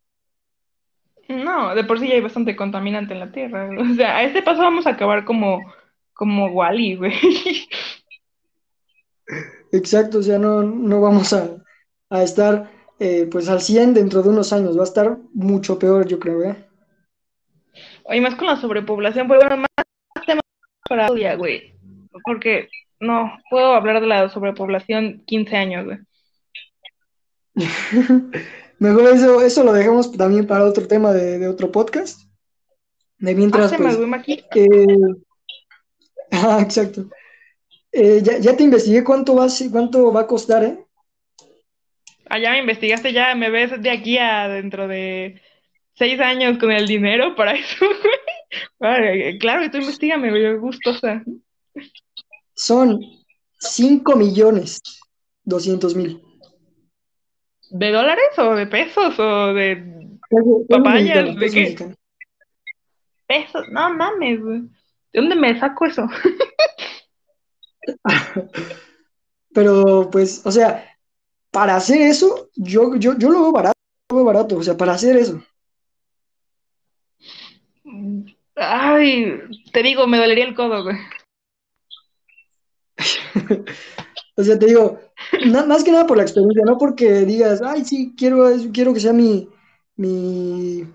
[1.29, 3.69] No, de por sí ya hay bastante contaminante en la Tierra.
[3.79, 5.61] O sea, a este paso vamos a acabar como,
[6.13, 7.13] como Wally, güey.
[9.71, 11.63] Exacto, o sea, no, no vamos a,
[12.09, 16.05] a estar eh, pues al 100 dentro de unos años, va a estar mucho peor,
[16.05, 16.67] yo creo, ¿eh?
[18.11, 19.67] Y más con la sobrepoblación, pues bueno, más
[20.93, 21.73] para día, güey.
[22.23, 25.97] Porque no puedo hablar de la sobrepoblación 15 años, güey.
[28.79, 32.21] Mejor eso, eso lo dejamos también para otro tema de, de otro podcast.
[33.17, 33.97] De mientras, pues,
[34.55, 34.97] eh,
[36.31, 37.09] ah, exacto.
[37.91, 40.77] Eh, ya, ya te investigué cuánto va, a ser- cuánto va a costar, ¿eh?
[42.29, 45.41] Allá me investigaste, ya me ves de aquí a dentro de
[45.95, 48.22] seis años con el dinero para eso, güey.
[48.83, 51.23] Vale, claro, y tú investigame, güey, gustosa.
[52.53, 52.99] Son
[53.57, 54.81] 5 millones
[55.45, 56.21] 200 mil.
[57.71, 60.19] ¿De dólares o de pesos o de
[60.67, 61.33] papayas?
[61.33, 61.61] ¿De qué?
[61.61, 61.95] mexicano.
[63.25, 64.43] Pesos, no mames.
[64.43, 64.67] ¿De
[65.13, 66.05] dónde me saco eso?
[69.53, 70.93] Pero pues, o sea,
[71.51, 74.91] para hacer eso, yo, yo, yo lo veo barato, lo veo barato, o sea, para
[74.91, 75.41] hacer eso.
[78.55, 79.39] Ay,
[79.71, 80.97] te digo, me dolería el codo, güey.
[84.35, 84.99] O sea, te digo,
[85.67, 89.13] más que nada por la experiencia, no porque digas, ay, sí, quiero, quiero que sea
[89.13, 89.47] mi,
[89.95, 90.87] mi,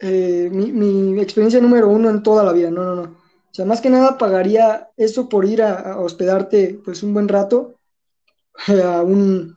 [0.00, 3.02] eh, mi, mi experiencia número uno en toda la vida, no, no, no.
[3.02, 7.26] O sea, más que nada pagaría eso por ir a, a hospedarte pues un buen
[7.28, 7.74] rato
[8.68, 9.54] a un,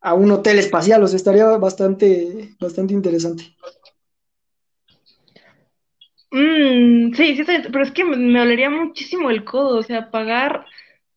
[0.00, 3.56] a un hotel espacial, o sea, estaría bastante, bastante interesante.
[6.34, 10.66] Mm, sí, sí, pero es que me, me dolería muchísimo el codo, o sea, pagar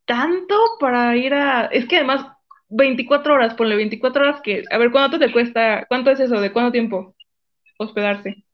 [0.04, 1.66] tanto para ir a...
[1.66, 2.24] Es que además,
[2.68, 4.62] 24 horas, ponle 24 horas que...
[4.70, 5.86] A ver, ¿cuánto te cuesta?
[5.88, 6.40] ¿Cuánto es eso?
[6.40, 7.16] ¿De cuánto tiempo
[7.78, 8.44] hospedarse?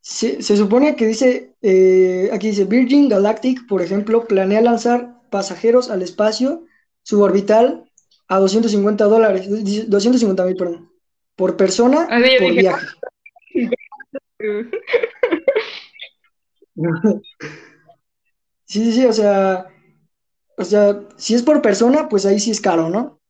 [0.00, 5.90] Se, se supone que dice, eh, aquí dice, Virgin Galactic, por ejemplo, planea lanzar pasajeros
[5.90, 6.66] al espacio
[7.02, 7.90] suborbital
[8.28, 10.92] a 250 dólares, dice 250 mil, perdón,
[11.34, 12.86] por persona, Así yo por dije, viaje.
[18.64, 19.66] Sí, sí, sí, o sea,
[20.58, 23.20] o sea, si es por persona, pues ahí sí es caro, ¿no?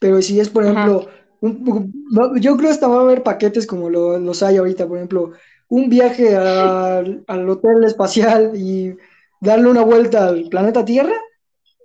[0.00, 0.72] Pero si es, por Ajá.
[0.82, 1.08] ejemplo,
[1.42, 1.92] un-
[2.40, 5.32] yo creo hasta va a haber paquetes como lo- los hay ahorita, por ejemplo,
[5.68, 8.96] un viaje al, al hotel espacial y
[9.40, 11.14] darle una vuelta al planeta Tierra,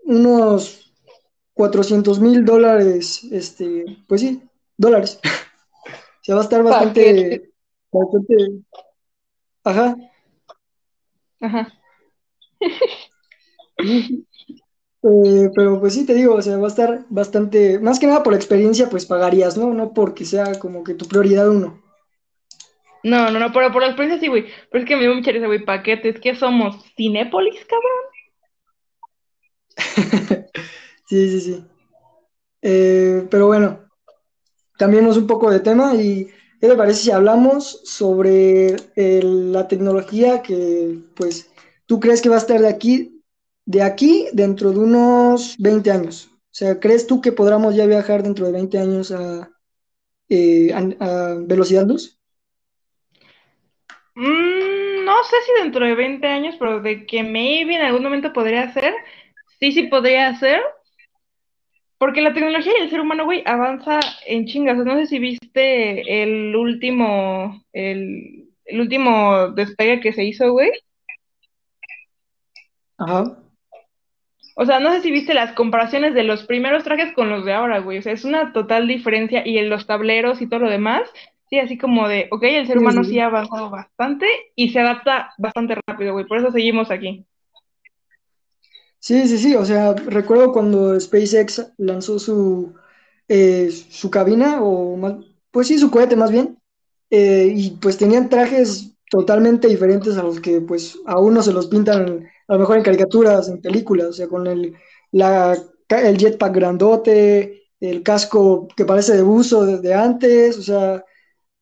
[0.05, 0.93] unos
[1.53, 4.43] cuatrocientos mil dólares, este, pues sí,
[4.77, 5.19] dólares.
[6.21, 7.51] O sea, va a estar bastante,
[7.91, 8.63] bastante,
[9.63, 9.95] ajá.
[11.43, 11.67] Ajá.
[15.05, 18.23] Eh, pero pues sí, te digo, o sea, va a estar bastante, más que nada
[18.23, 19.73] por la experiencia, pues pagarías, ¿no?
[19.73, 21.83] No porque sea como que tu prioridad uno.
[23.03, 24.45] No, no, no, pero por la experiencia sí, güey.
[24.71, 26.21] Pero es que me dio mucha risa, güey, paquetes.
[26.21, 26.77] ¿Qué somos?
[26.95, 27.91] ¿Cinépolis, cabrón?
[31.05, 31.65] Sí, sí, sí.
[32.61, 33.81] Eh, pero bueno,
[34.77, 36.29] cambiemos un poco de tema y
[36.63, 41.51] ¿qué te parece si hablamos sobre el- la tecnología que, pues,
[41.87, 43.21] tú crees que va a estar de aquí,
[43.65, 46.29] de aquí dentro de unos 20 años?
[46.31, 49.51] O sea, ¿crees tú que podamos ya viajar dentro de 20 años a,
[50.29, 52.17] eh, a velocidad luz?
[54.15, 58.31] Mm, no sé si dentro de 20 años, pero de que maybe en algún momento
[58.31, 58.93] podría ser,
[59.59, 60.61] sí, sí podría ser,
[62.03, 64.75] porque la tecnología y el ser humano, güey, avanza en chingas.
[64.75, 70.69] No sé si viste el último, el, el último despegue que se hizo, güey.
[72.97, 73.37] Ajá.
[74.57, 77.53] O sea, no sé si viste las comparaciones de los primeros trajes con los de
[77.53, 77.99] ahora, güey.
[77.99, 81.09] O sea, es una total diferencia y en los tableros y todo lo demás.
[81.49, 83.17] Sí, así como de, ok, el ser humano sí.
[83.19, 86.25] ha avanzado bastante y se adapta bastante rápido, güey.
[86.25, 87.25] Por eso seguimos aquí.
[89.05, 92.73] Sí, sí, sí, o sea, recuerdo cuando SpaceX lanzó su,
[93.27, 95.15] eh, su cabina, o más,
[95.51, 96.57] pues sí, su cohete más bien,
[97.09, 101.67] eh, y pues tenían trajes totalmente diferentes a los que pues a uno se los
[101.67, 104.73] pintan a lo mejor en caricaturas, en películas, o sea, con el,
[105.11, 105.57] la,
[105.89, 111.03] el jetpack grandote, el casco que parece de buzo de antes, o sea,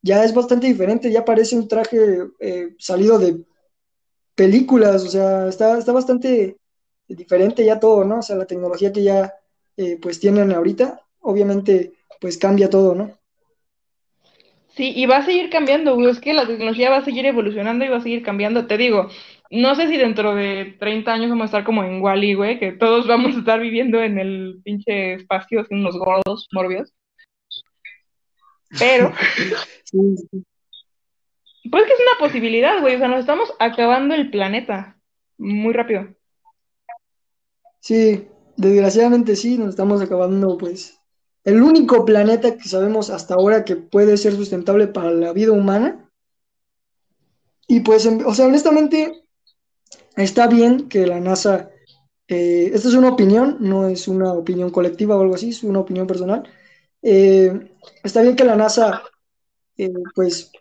[0.04, 1.98] ya es bastante diferente, ya parece un traje
[2.40, 3.44] eh, salido de
[4.36, 6.58] películas, o sea, está, está bastante
[7.16, 8.20] diferente ya todo, ¿no?
[8.20, 9.34] O sea, la tecnología que ya
[9.78, 13.18] eh, pues tienen ahorita, obviamente pues cambia todo, ¿no?
[14.76, 16.12] Sí, y va a seguir cambiando, güey.
[16.12, 18.68] Es que la tecnología va a seguir evolucionando y va a seguir cambiando.
[18.68, 19.10] Te digo,
[19.50, 22.72] no sé si dentro de 30 años vamos a estar como en Wall-E, güey, que
[22.72, 26.94] todos vamos a estar viviendo en el pinche espacio, así unos gordos, morbios.
[28.80, 29.12] Pero,
[29.84, 29.98] Sí,
[30.32, 30.46] sí,
[31.70, 32.96] pues que es una posibilidad, güey.
[32.96, 34.98] O sea, nos estamos acabando el planeta
[35.38, 36.08] muy rápido.
[37.82, 41.02] Sí, desgraciadamente sí, nos estamos acabando pues
[41.44, 46.10] el único planeta que sabemos hasta ahora que puede ser sustentable para la vida humana.
[47.68, 49.24] Y pues, o sea, honestamente,
[50.16, 51.72] está bien que la NASA,
[52.28, 55.80] eh, esta es una opinión, no es una opinión colectiva o algo así, es una
[55.80, 56.48] opinión personal.
[57.02, 57.72] Eh,
[58.04, 59.02] está bien que la NASA
[59.78, 60.52] eh, pues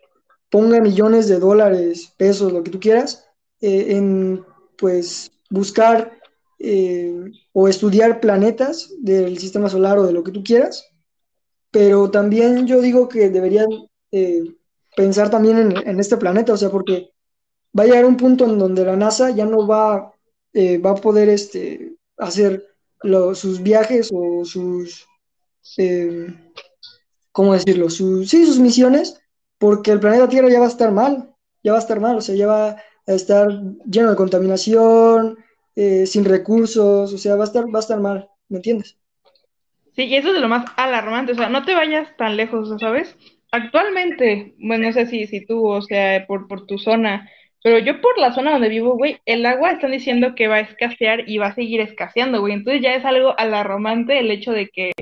[0.49, 3.27] ponga millones de dólares, pesos, lo que tú quieras,
[3.59, 4.43] en
[4.77, 6.20] pues buscar
[6.63, 10.87] eh, o estudiar planetas del sistema solar o de lo que tú quieras,
[11.71, 13.67] pero también yo digo que deberían
[14.11, 14.43] eh,
[14.95, 17.13] pensar también en, este planeta, o sea, porque
[17.77, 20.13] va a llegar un punto en donde la NASA ya no va,
[20.53, 22.63] eh, va a poder este, hacer
[23.33, 25.07] sus viajes o sus,
[27.31, 27.89] ¿cómo decirlo?
[27.89, 29.19] Sus, sí, sus misiones,
[29.57, 32.21] porque el planeta Tierra ya va a estar mal, ya va a estar mal, o
[32.21, 32.69] sea, ya va
[33.07, 33.49] a estar
[33.85, 35.37] lleno de contaminación,
[35.75, 38.97] eh, sin recursos, o sea, va a estar, va a estar mal, ¿me entiendes?
[39.95, 42.69] Sí, y eso es de lo más alarmante, o sea, no te vayas tan lejos,
[42.79, 43.17] ¿sabes?
[43.51, 47.29] Actualmente, bueno, no sé si, si tú, o sea, por, por tu zona,
[47.61, 50.59] pero yo por la zona donde vivo, güey, el agua están diciendo que va a
[50.61, 52.53] escasear y va a seguir escaseando, güey.
[52.53, 54.93] Entonces ya es algo alarmante el hecho de que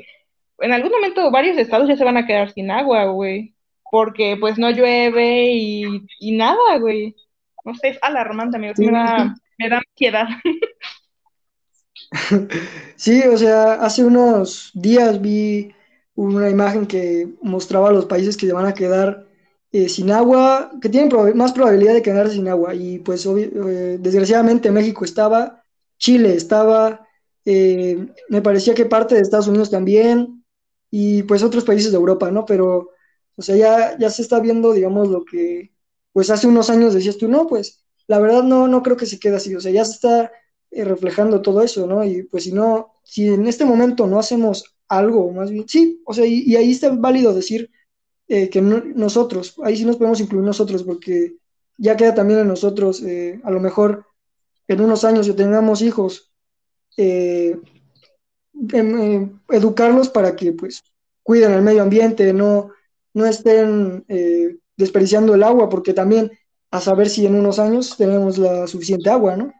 [0.58, 3.54] en algún momento varios estados ya se van a quedar sin agua, güey,
[3.90, 7.16] porque pues no llueve y, y nada, güey.
[7.64, 9.36] No sé, es alarmante, amigo, sí Sí, me da, sí.
[9.60, 10.26] Me da ansiedad.
[12.96, 15.72] Sí, o sea, hace unos días vi
[16.14, 19.26] una imagen que mostraba los países que se van a quedar
[19.72, 22.74] eh, sin agua, que tienen más probabilidad de quedarse sin agua.
[22.74, 25.64] Y pues eh, desgraciadamente México estaba,
[25.98, 27.06] Chile estaba,
[27.44, 30.44] eh, me parecía que parte de Estados Unidos también,
[30.90, 32.44] y pues otros países de Europa, ¿no?
[32.44, 32.90] Pero,
[33.36, 35.72] o sea, ya, ya se está viendo, digamos, lo que,
[36.12, 39.20] pues hace unos años decías tú, no, pues la verdad no, no creo que se
[39.20, 40.32] quede así, o sea, ya se está
[40.72, 42.04] eh, reflejando todo eso, ¿no?
[42.04, 46.12] Y pues si no, si en este momento no hacemos algo, más bien, sí, o
[46.12, 47.70] sea, y, ahí está válido decir
[48.28, 51.36] eh, que no- nosotros, ahí sí nos podemos incluir nosotros, porque
[51.78, 54.06] ya queda también en nosotros, eh, a lo mejor
[54.68, 56.32] en unos años si tengamos hijos,
[58.72, 60.82] em- educarlos para que pues
[61.22, 62.70] cuiden el medio ambiente, no,
[63.14, 64.04] no estén
[64.76, 66.30] desperdiciando el agua, porque también
[66.70, 69.52] a saber si en unos años tenemos la suficiente agua, ¿no?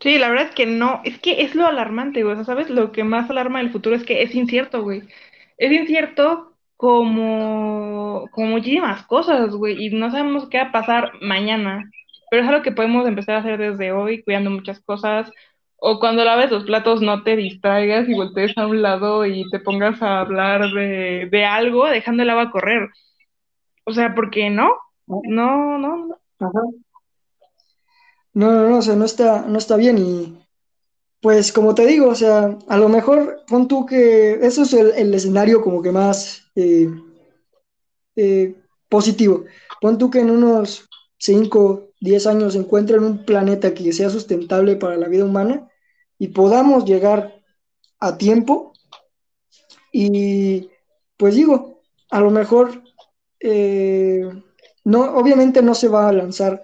[0.00, 2.68] Sí, la verdad es que no, es que es lo alarmante, güey, o sea, ¿sabes?
[2.70, 5.02] Lo que más alarma del futuro es que es incierto, güey.
[5.56, 11.90] Es incierto como, como muchísimas cosas, güey, y no sabemos qué va a pasar mañana,
[12.30, 15.30] pero es algo que podemos empezar a hacer desde hoy, cuidando muchas cosas,
[15.76, 19.60] o cuando laves los platos no te distraigas y voltees a un lado y te
[19.60, 22.90] pongas a hablar de, de algo, dejando el agua correr.
[23.84, 24.70] O sea, ¿por qué no?
[25.06, 25.20] No,
[25.78, 26.18] no, no.
[28.34, 30.38] No, no, no, o sea, no está, no está bien y
[31.20, 35.14] pues como te digo, o sea, a lo mejor pon tú que eso es el,
[35.14, 36.90] escenario como que más eh,
[38.16, 38.54] eh,
[38.88, 39.44] positivo.
[39.80, 40.88] Pon tú que en unos
[41.18, 45.70] 5 10 años encuentren un planeta que sea sustentable para la vida humana
[46.18, 47.42] y podamos llegar
[48.00, 48.74] a tiempo
[49.90, 50.68] y
[51.16, 51.80] pues digo,
[52.10, 52.82] a lo mejor
[53.40, 54.28] eh,
[54.84, 56.62] no, obviamente no se va a lanzar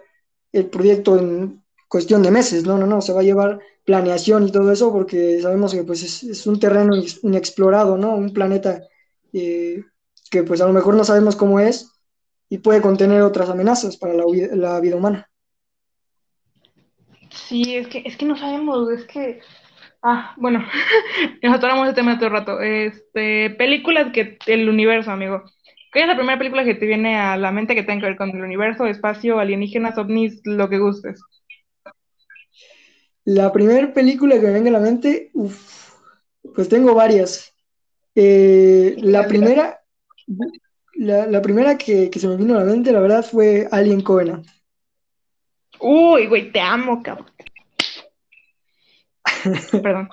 [0.52, 4.52] el proyecto en cuestión de meses, no, no, no, se va a llevar planeación y
[4.52, 8.14] todo eso porque sabemos que pues es, un terreno inexplorado, ¿no?
[8.14, 8.82] Un planeta
[9.32, 9.82] eh,
[10.30, 11.90] que pues a lo mejor no sabemos cómo es
[12.48, 15.28] y puede contener otras amenazas para la, la vida humana.
[17.30, 19.40] Sí, es que, es que no sabemos, es que
[20.02, 20.64] Ah, bueno,
[21.42, 22.60] nos atoramos de tema todo el rato.
[22.60, 25.44] Este, películas que el universo, amigo.
[25.92, 28.16] ¿Cuál es la primera película que te viene a la mente que tenga que ver
[28.16, 31.20] con el universo, espacio, alienígenas, ovnis, lo que gustes?
[33.24, 35.94] La primera película que me venga a la mente, uf,
[36.54, 37.52] pues tengo varias.
[38.14, 39.80] Eh, la primera,
[40.94, 44.02] la, la primera que, que, se me vino a la mente, la verdad, fue Alien
[44.02, 44.46] Covenant.
[45.80, 47.26] Uy, güey, te amo, cabrón.
[49.82, 50.08] Perdón.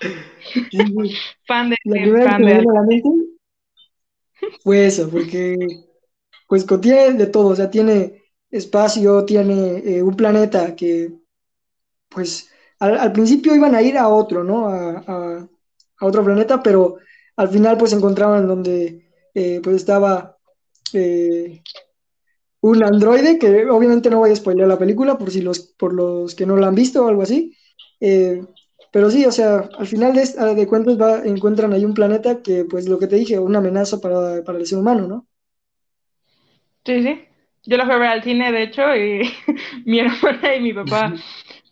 [1.45, 3.36] fan de la primera fan que me de vino a la mente
[4.63, 5.55] fue eso, porque
[6.47, 11.11] pues contiene de todo, o sea, tiene espacio, tiene eh, un planeta que
[12.09, 14.67] pues al, principio iban a ir a otro, ¿no?
[14.67, 15.49] A, a,
[15.99, 16.97] a, otro planeta, pero
[17.35, 20.37] al final pues se encontraban donde eh, pues estaba
[20.93, 21.61] eh,
[22.61, 26.35] un androide, que obviamente no voy a spoiler la película por si los, por los
[26.35, 27.55] que no la han visto o algo así.
[27.99, 28.43] Eh,
[28.97, 30.25] pero sí, o sea, al final de,
[30.55, 34.01] de cuentas va, encuentran ahí un planeta que, pues lo que te dije, una amenaza
[34.01, 35.27] para, para el ser humano, ¿no?
[36.83, 37.25] Sí, sí.
[37.67, 39.21] Yo la fui a ver al cine, de hecho, y
[39.85, 41.13] mi hermana y mi papá.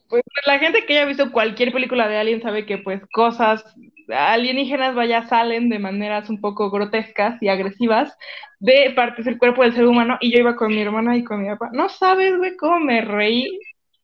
[0.07, 3.65] Pues la gente que haya visto cualquier película de Alien sabe que pues cosas
[4.07, 8.15] alienígenas vaya salen de maneras un poco grotescas y agresivas
[8.59, 11.41] de partes del cuerpo del ser humano y yo iba con mi hermana y con
[11.41, 11.71] mi papá.
[11.73, 13.49] No sabes, güey, cómo me reí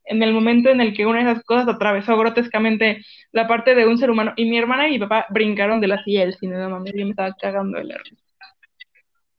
[0.05, 3.87] en el momento en el que una de esas cosas atravesó grotescamente la parte de
[3.87, 6.57] un ser humano y mi hermana y mi papá brincaron de la silla del cine,
[6.57, 7.97] no mames, yo me estaba cagando de la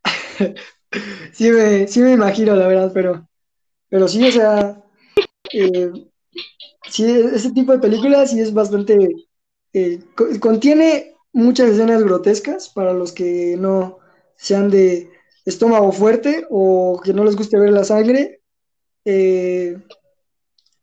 [1.33, 3.29] sí, me, sí me imagino, la verdad, pero,
[3.89, 4.83] pero sí, o sea,
[5.53, 5.91] eh,
[6.89, 9.09] sí, ese tipo de películas sí es bastante,
[9.73, 10.01] eh,
[10.41, 13.99] contiene muchas escenas grotescas para los que no
[14.37, 15.11] sean de
[15.45, 18.41] estómago fuerte o que no les guste ver la sangre.
[19.05, 19.77] Eh,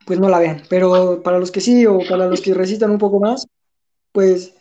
[0.10, 0.64] pues no la vean.
[0.72, 3.48] Pero para los que sí o para los que resistan un poco más,
[4.12, 4.56] pues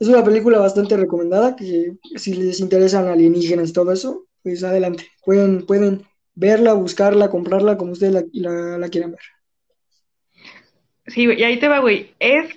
[0.00, 5.08] es una película bastante recomendada, que si les interesan alienígenas y todo eso, pues adelante.
[5.24, 9.20] Pueden, pueden verla, buscarla, comprarla como ustedes la, la, la quieran ver.
[11.06, 12.14] Sí, y ahí te va, güey.
[12.18, 12.50] Es,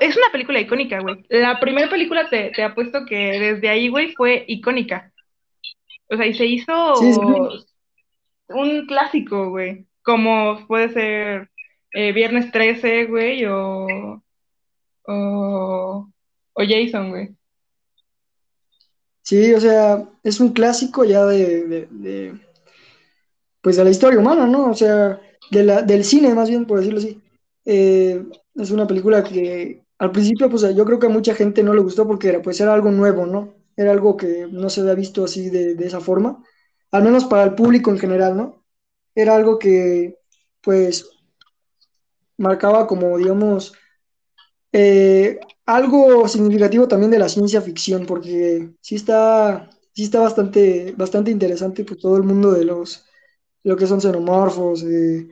[0.00, 1.24] es una película icónica, güey.
[1.28, 5.12] La primera película te, te apuesto que desde ahí, güey, fue icónica.
[6.10, 7.20] O sea, y se hizo Sí, sí.
[8.48, 11.50] un clásico, güey como puede ser
[11.92, 14.22] eh, Viernes 13, güey, o,
[15.08, 16.08] o,
[16.56, 17.36] Jason, güey.
[19.22, 22.40] Sí, o sea, es un clásico ya de, de- de,
[23.60, 24.70] pues de la historia humana, ¿no?
[24.70, 27.20] O sea, de la, del cine más bien, por decirlo así.
[27.64, 31.74] Eh, es una película que al principio, pues yo creo que a mucha gente no
[31.74, 33.54] le gustó porque era, pues era algo nuevo, ¿no?
[33.76, 36.42] Era algo que no se había visto así de, de esa forma,
[36.92, 38.64] al menos para el público en general, ¿no?
[39.16, 40.18] Era algo que,
[40.60, 41.10] pues,
[42.38, 43.72] marcaba como, digamos,
[44.72, 51.32] eh, algo significativo también de la ciencia ficción, porque sí está, sí está bastante, bastante
[51.32, 53.04] interesante, pues todo el mundo de los,
[53.64, 55.28] lo que son xenomorfos, eh,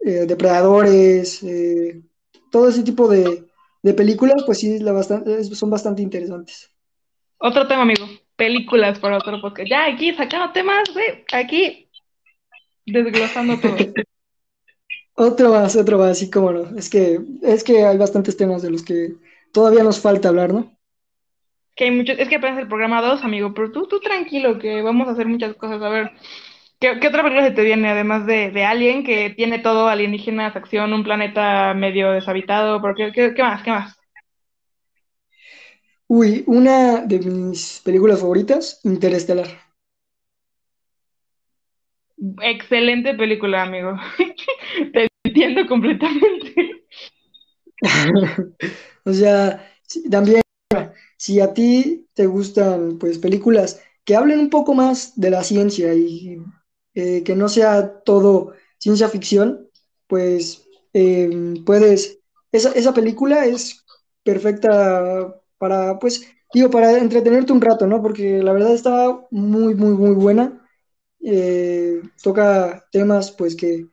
[0.00, 2.02] eh, depredadores, eh,
[2.50, 3.46] todo ese tipo de,
[3.96, 4.78] películas, pues sí,
[5.54, 6.70] son bastante interesantes.
[7.38, 8.06] Otro tema, amigo.
[8.36, 9.68] Películas para otro podcast.
[9.68, 11.24] Ya aquí sacando temas, güey.
[11.32, 11.89] Aquí
[12.86, 13.92] desglosando todo.
[15.14, 16.76] Otro más, otro más, sí, cómo no.
[16.76, 19.14] Es que, es que hay bastantes temas de los que
[19.52, 20.76] todavía nos falta hablar, ¿no?
[21.76, 24.82] Que hay muchos, es que apenas el programa 2, amigo, pero tú, tú tranquilo, que
[24.82, 25.82] vamos a hacer muchas cosas.
[25.82, 26.12] A ver,
[26.80, 27.90] ¿qué, qué otra película se te viene?
[27.90, 33.12] Además de, de Alien, que tiene todo, alienígenas, acción, un planeta medio deshabitado, pero ¿qué,
[33.12, 33.62] qué, qué más?
[33.62, 33.96] ¿Qué más?
[36.08, 39.48] Uy, una de mis películas favoritas, Interestelar.
[42.42, 43.96] Excelente película, amigo.
[44.92, 46.84] Te entiendo completamente.
[49.04, 49.66] O sea,
[50.10, 50.42] también,
[51.16, 55.94] si a ti te gustan, pues, películas que hablen un poco más de la ciencia
[55.94, 56.38] y
[56.94, 59.68] eh, que no sea todo ciencia ficción,
[60.08, 61.30] pues, eh,
[61.66, 62.20] puedes,
[62.52, 63.84] esa, esa película es
[64.24, 68.02] perfecta para, pues, digo, para entretenerte un rato, ¿no?
[68.02, 70.59] Porque la verdad está muy, muy, muy buena.
[71.22, 73.86] Eh, toca temas, pues, que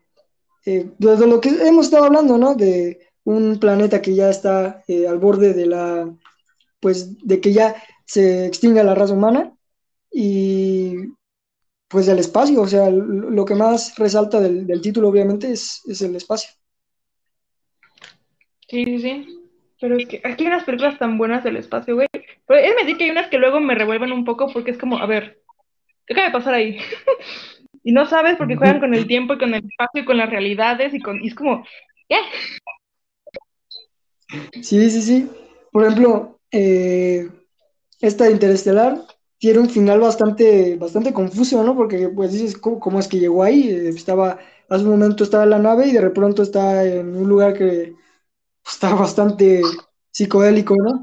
[0.66, 2.56] eh, de, lo que hemos estado hablando, ¿no?
[2.56, 6.14] De un planeta que ya está eh, al borde de la,
[6.80, 7.76] pues, de que ya
[8.06, 9.54] se extinga la raza humana
[10.12, 10.96] y
[11.88, 16.02] pues del espacio, o sea, lo que más resalta del, del título obviamente es, es,
[16.02, 16.50] el espacio.
[18.68, 19.40] Sí, sí, sí.
[19.80, 22.08] Pero es que aquí hay unas películas tan buenas del espacio, güey.
[22.12, 24.98] Pero es decir que hay unas que luego me revuelven un poco porque es como,
[24.98, 25.42] a ver,
[26.08, 26.78] ¿qué acaba de pasar ahí?
[27.84, 30.30] y no sabes porque juegan con el tiempo y con el espacio y con las
[30.30, 31.66] realidades y, con, y es como,
[32.10, 32.18] ¿qué?
[34.62, 35.30] Sí, sí, sí.
[35.72, 37.30] Por ejemplo, eh,
[38.00, 39.04] esta de Interestelar
[39.38, 41.76] tiene un final bastante, bastante confuso, ¿no?
[41.76, 43.70] Porque pues dices, ¿cómo, es que llegó ahí?
[43.70, 44.40] Estaba,
[44.70, 47.94] hace un momento estaba en la nave y de pronto está en un lugar que
[48.66, 49.62] está bastante
[50.12, 51.02] psicodélico, ¿no?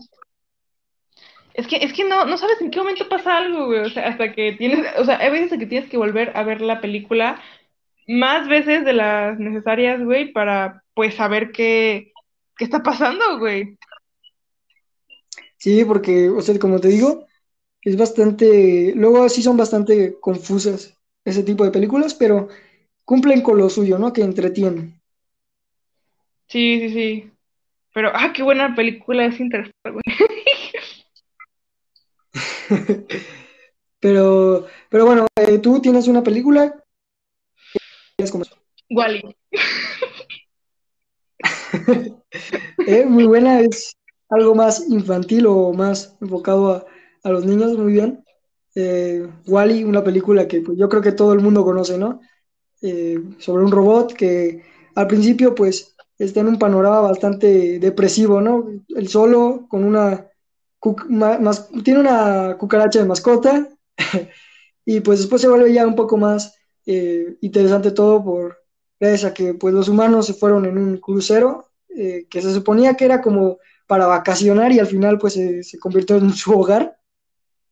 [1.54, 3.80] Es que, es que no, no sabes en qué momento pasa algo, güey.
[3.80, 6.60] O sea, hasta que tienes, o sea, hay veces que tienes que volver a ver
[6.60, 7.40] la película
[8.08, 12.12] más veces de las necesarias, güey, para pues saber qué,
[12.56, 13.78] qué está pasando, güey.
[15.56, 17.26] Sí, porque, o sea, como te digo,
[17.82, 22.48] es bastante, luego sí son bastante confusas ese tipo de películas, pero
[23.04, 24.12] cumplen con lo suyo, ¿no?
[24.12, 25.00] Que entretienen.
[26.48, 27.30] Sí, sí, sí.
[27.94, 30.02] Pero, ah, qué buena película es Interstellar, güey.
[34.00, 36.74] pero, pero bueno, eh, tú tienes una película.
[38.90, 39.36] Wally.
[42.86, 43.96] eh, muy buena, es
[44.28, 46.86] algo más infantil o más enfocado a
[47.24, 48.24] a los niños muy bien.
[48.76, 52.20] Eh, Wally, una película que pues, yo creo que todo el mundo conoce, ¿no?
[52.82, 54.62] Eh, sobre un robot que
[54.94, 58.68] al principio pues está en un panorama bastante depresivo, ¿no?
[58.88, 60.28] El solo con una
[61.82, 63.68] tiene una cucaracha de mascota
[64.84, 66.56] y pues después se vuelve ya un poco más
[66.86, 68.58] eh, interesante todo por
[69.00, 73.04] gracias a que pues los humanos se fueron en un crucero que se suponía que
[73.04, 76.96] era como para vacacionar y al final pues se convirtió en su hogar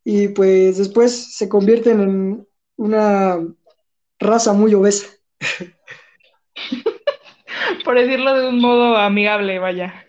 [0.05, 3.39] y pues después se convierten en una
[4.19, 5.07] raza muy obesa.
[7.85, 10.07] Por decirlo de un modo amigable, vaya.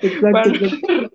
[0.00, 1.10] Exacto,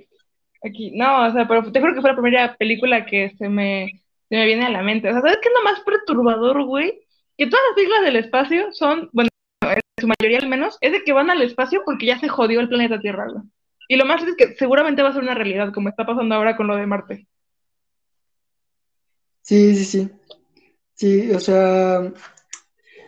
[0.63, 4.01] Aquí, no, o sea, pero te juro que fue la primera película que se me,
[4.29, 5.09] se me viene a la mente.
[5.09, 6.99] O sea, ¿sabes qué es lo más perturbador, güey?
[7.37, 9.29] Que todas las películas del espacio son, bueno,
[9.61, 12.59] en su mayoría al menos, es de que van al espacio porque ya se jodió
[12.59, 13.43] el planeta Tierra, güey.
[13.89, 16.57] Y lo más es que seguramente va a ser una realidad, como está pasando ahora
[16.57, 17.27] con lo de Marte.
[19.41, 20.09] Sí, sí, sí.
[20.93, 22.11] Sí, o sea,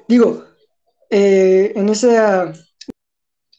[0.08, 0.46] digo,
[1.10, 2.16] eh, en ese,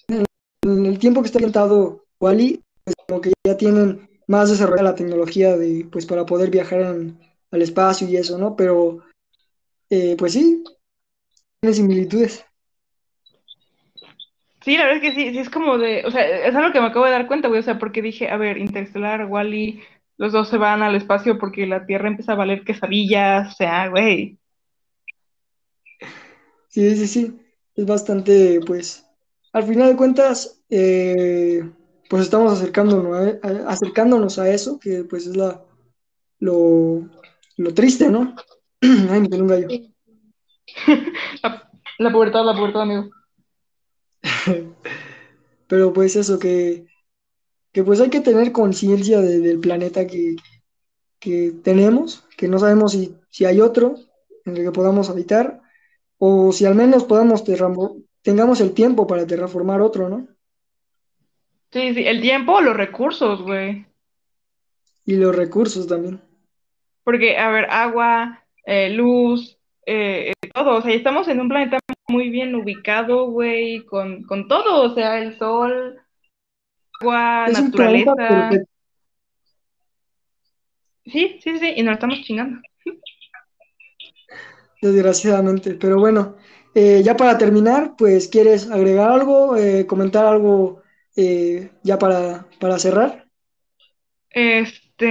[0.09, 4.95] en el tiempo que está orientado Wally, pues como que ya tienen más desarrollada la
[4.95, 8.55] tecnología de, pues para poder viajar al espacio y eso, ¿no?
[8.57, 9.01] Pero,
[9.91, 10.63] eh, pues sí,
[11.61, 12.45] tiene similitudes.
[14.63, 16.81] Sí, la verdad es que sí, sí es como de, o sea, es algo que
[16.81, 19.81] me acabo de dar cuenta, güey, o sea, porque dije, a ver, Interstellar, Wally,
[20.19, 23.89] los dos se van al espacio porque la Tierra empieza a valer quesadillas, o sea,
[23.89, 24.39] güey.
[26.69, 27.41] Sí, sí, sí,
[27.75, 29.07] es bastante, pues,
[29.53, 31.65] al final de cuentas, eh,
[32.11, 35.65] pues estamos acercándonos a, acercándonos a eso, que pues es la,
[36.41, 37.09] lo,
[37.57, 38.35] lo triste, ¿no?
[38.83, 39.69] Ay, me un gallo.
[41.43, 43.11] La, la pubertad, la pubertad, amigo.
[45.69, 46.87] Pero pues eso, que,
[47.73, 50.37] que pues hay que tener conciencia del planeta que,
[51.63, 53.95] tenemos, que no sabemos si, si, hay otro
[54.45, 55.61] en el que podamos habitar,
[56.19, 57.45] o si al menos podamos
[58.23, 60.27] tengamos el tiempo para terraformar otro, ¿no?
[61.73, 63.87] Sí, sí, el tiempo, los recursos, güey.
[65.05, 66.21] Y los recursos también.
[67.05, 69.57] Porque, a ver, agua, eh, luz,
[69.87, 74.83] eh, todo, o sea, estamos en un planeta muy bien ubicado, güey, con, con todo,
[74.91, 76.01] o sea, el sol,
[77.01, 78.51] agua, naturaleza.
[81.05, 82.61] Sí, sí, sí, y nos estamos chingando.
[84.83, 86.37] Desgraciadamente, pero bueno,
[86.75, 90.80] eh, ya para terminar, pues, ¿quieres agregar algo, eh, comentar algo
[91.23, 93.27] eh, ya para, para cerrar?
[94.31, 95.07] Este,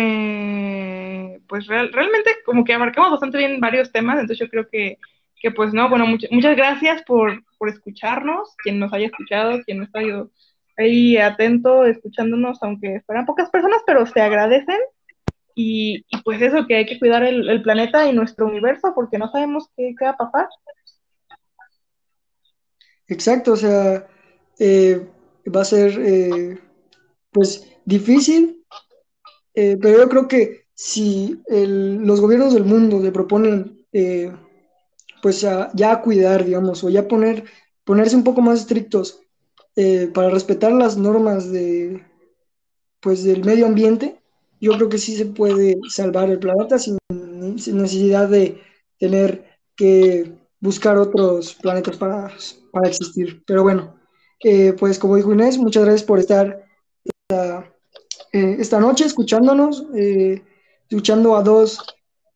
[1.47, 4.97] pues realmente como que abarcamos bastante bien varios temas, entonces yo creo que,
[5.39, 9.89] que pues no, bueno, muchas gracias por, por escucharnos, quien nos haya escuchado, quien nos
[9.93, 10.23] haya
[10.77, 14.79] ahí atento, escuchándonos, aunque fueran pocas personas, pero se agradecen.
[15.53, 19.69] Y, pues eso, que hay que cuidar el, planeta y nuestro universo porque no sabemos
[19.75, 20.47] qué, va a pasar.
[23.07, 24.07] Exacto, o sea,
[24.57, 25.05] eh,
[25.55, 26.59] va a ser eh,
[27.31, 28.65] pues difícil,
[29.53, 33.85] eh, pero yo creo que si los gobiernos del mundo le proponen
[35.21, 37.43] pues ya a cuidar, digamos, o ya poner,
[37.83, 39.21] ponerse un poco más estrictos
[39.75, 42.03] eh, para respetar las normas de,
[42.99, 44.19] pues, del medio ambiente,
[44.61, 48.61] yo creo que sí se puede salvar el planeta sin, necesidad de
[48.97, 49.45] tener
[49.75, 52.31] que buscar otros planetas para,
[52.71, 53.41] para existir.
[53.45, 53.98] Pero bueno,
[54.41, 56.65] eh, pues como dijo Inés, muchas gracias por estar
[57.03, 57.71] esta,
[58.31, 60.41] eh, esta noche escuchándonos, eh,
[60.89, 61.79] escuchando a dos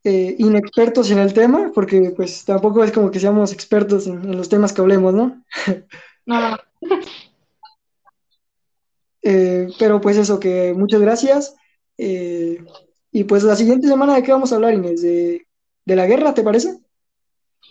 [0.03, 4.37] eh, inexpertos en el tema, porque pues tampoco es como que seamos expertos en, en
[4.37, 5.43] los temas que hablemos, ¿no?
[6.25, 6.57] No, no.
[9.25, 11.55] Eh, pero pues eso, que muchas gracias.
[11.97, 12.61] Eh,
[13.11, 15.47] y pues la siguiente semana de qué vamos a hablar, Inés, de,
[15.85, 16.77] de la guerra, ¿te parece?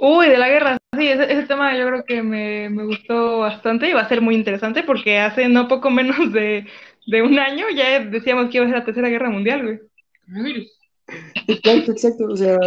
[0.01, 3.89] Uy, de la guerra, sí, ese, ese tema yo creo que me, me gustó bastante
[3.89, 6.67] y va a ser muy interesante porque hace no poco menos de,
[7.07, 9.81] de un año ya decíamos que iba a ser la Tercera Guerra Mundial, güey.
[11.47, 12.25] Exacto, exacto.
[12.27, 12.59] O sea,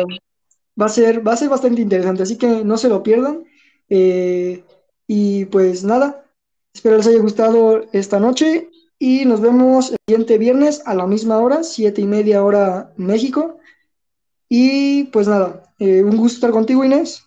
[0.82, 3.46] va a ser, va a ser bastante interesante, así que no se lo pierdan.
[3.90, 4.64] Eh,
[5.08, 6.26] y pues nada,
[6.74, 8.70] espero les haya gustado esta noche
[9.00, 13.60] y nos vemos el siguiente viernes a la misma hora, siete y media hora México.
[14.50, 17.25] Y pues nada, eh, un gusto estar contigo, Inés.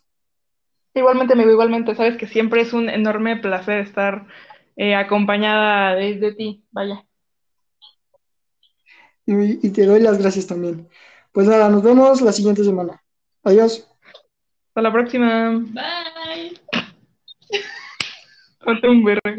[0.95, 4.27] Igualmente, amigo, igualmente, sabes que siempre es un enorme placer estar
[4.77, 7.05] eh, acompañada de, de ti, vaya.
[9.27, 10.89] Y, y te doy las gracias también.
[11.33, 13.03] Pues nada, nos vemos la siguiente semana.
[13.45, 13.87] Adiós.
[14.69, 15.51] Hasta la próxima.
[15.51, 16.61] Bye.
[18.65, 19.37] Ponte un verga.